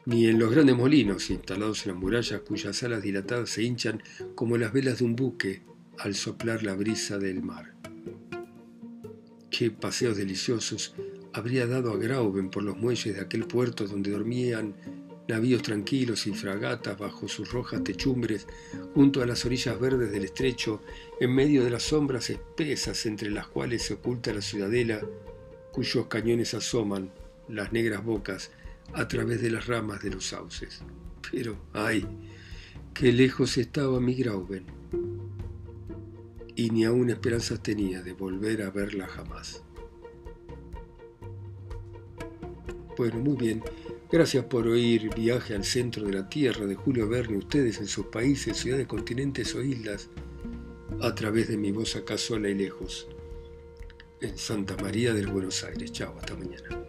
ni 0.04 0.26
en 0.26 0.38
los 0.38 0.50
grandes 0.50 0.76
molinos 0.76 1.30
instalados 1.30 1.86
en 1.86 1.92
las 1.92 2.00
murallas 2.00 2.40
cuyas 2.40 2.82
alas 2.82 3.02
dilatadas 3.02 3.50
se 3.50 3.62
hinchan 3.62 4.02
como 4.34 4.56
las 4.56 4.72
velas 4.72 4.98
de 4.98 5.04
un 5.04 5.16
buque 5.16 5.62
al 5.98 6.14
soplar 6.14 6.62
la 6.62 6.74
brisa 6.74 7.18
del 7.18 7.42
mar. 7.42 7.74
Qué 9.50 9.70
paseos 9.70 10.16
deliciosos 10.16 10.94
habría 11.32 11.66
dado 11.66 11.92
a 11.92 11.96
Grauben 11.96 12.50
por 12.50 12.62
los 12.62 12.76
muelles 12.76 13.14
de 13.14 13.20
aquel 13.20 13.44
puerto 13.44 13.86
donde 13.86 14.10
dormían 14.10 14.74
navíos 15.28 15.62
tranquilos 15.62 16.26
y 16.26 16.32
fragatas 16.32 16.98
bajo 16.98 17.28
sus 17.28 17.52
rojas 17.52 17.84
techumbres, 17.84 18.46
junto 18.94 19.22
a 19.22 19.26
las 19.26 19.44
orillas 19.44 19.78
verdes 19.78 20.10
del 20.10 20.24
estrecho, 20.24 20.82
en 21.20 21.34
medio 21.34 21.64
de 21.64 21.70
las 21.70 21.84
sombras 21.84 22.28
espesas 22.28 23.06
entre 23.06 23.30
las 23.30 23.46
cuales 23.46 23.82
se 23.82 23.94
oculta 23.94 24.34
la 24.34 24.42
ciudadela, 24.42 25.00
cuyos 25.70 26.06
cañones 26.06 26.54
asoman 26.54 27.10
las 27.48 27.72
negras 27.72 28.04
bocas 28.04 28.50
a 28.94 29.08
través 29.08 29.40
de 29.42 29.50
las 29.50 29.66
ramas 29.66 30.02
de 30.02 30.10
los 30.10 30.26
sauces. 30.26 30.82
Pero, 31.30 31.56
ay, 31.72 32.06
qué 32.94 33.12
lejos 33.12 33.56
estaba 33.58 34.00
mi 34.00 34.14
Grauben 34.14 34.66
y 36.54 36.70
ni 36.70 36.84
aún 36.84 37.10
esperanzas 37.10 37.62
tenía 37.62 38.02
de 38.02 38.12
volver 38.12 38.62
a 38.62 38.70
verla 38.70 39.06
jamás. 39.06 39.62
Bueno, 42.96 43.18
muy 43.18 43.36
bien. 43.36 43.62
Gracias 44.10 44.44
por 44.44 44.66
oír 44.66 45.08
Viaje 45.14 45.54
al 45.54 45.64
Centro 45.64 46.04
de 46.04 46.12
la 46.12 46.28
Tierra 46.28 46.66
de 46.66 46.74
Julio 46.74 47.08
Verne, 47.08 47.38
ustedes 47.38 47.78
en 47.78 47.86
sus 47.86 48.06
países, 48.06 48.58
ciudades, 48.58 48.86
continentes 48.86 49.54
o 49.54 49.62
islas, 49.62 50.10
a 51.00 51.14
través 51.14 51.48
de 51.48 51.56
mi 51.56 51.72
voz 51.72 51.96
acá 51.96 52.18
sola 52.18 52.50
y 52.50 52.54
lejos, 52.54 53.08
en 54.20 54.36
Santa 54.36 54.76
María 54.76 55.14
del 55.14 55.28
Buenos 55.28 55.64
Aires. 55.64 55.92
Chao, 55.92 56.14
hasta 56.18 56.36
mañana. 56.36 56.84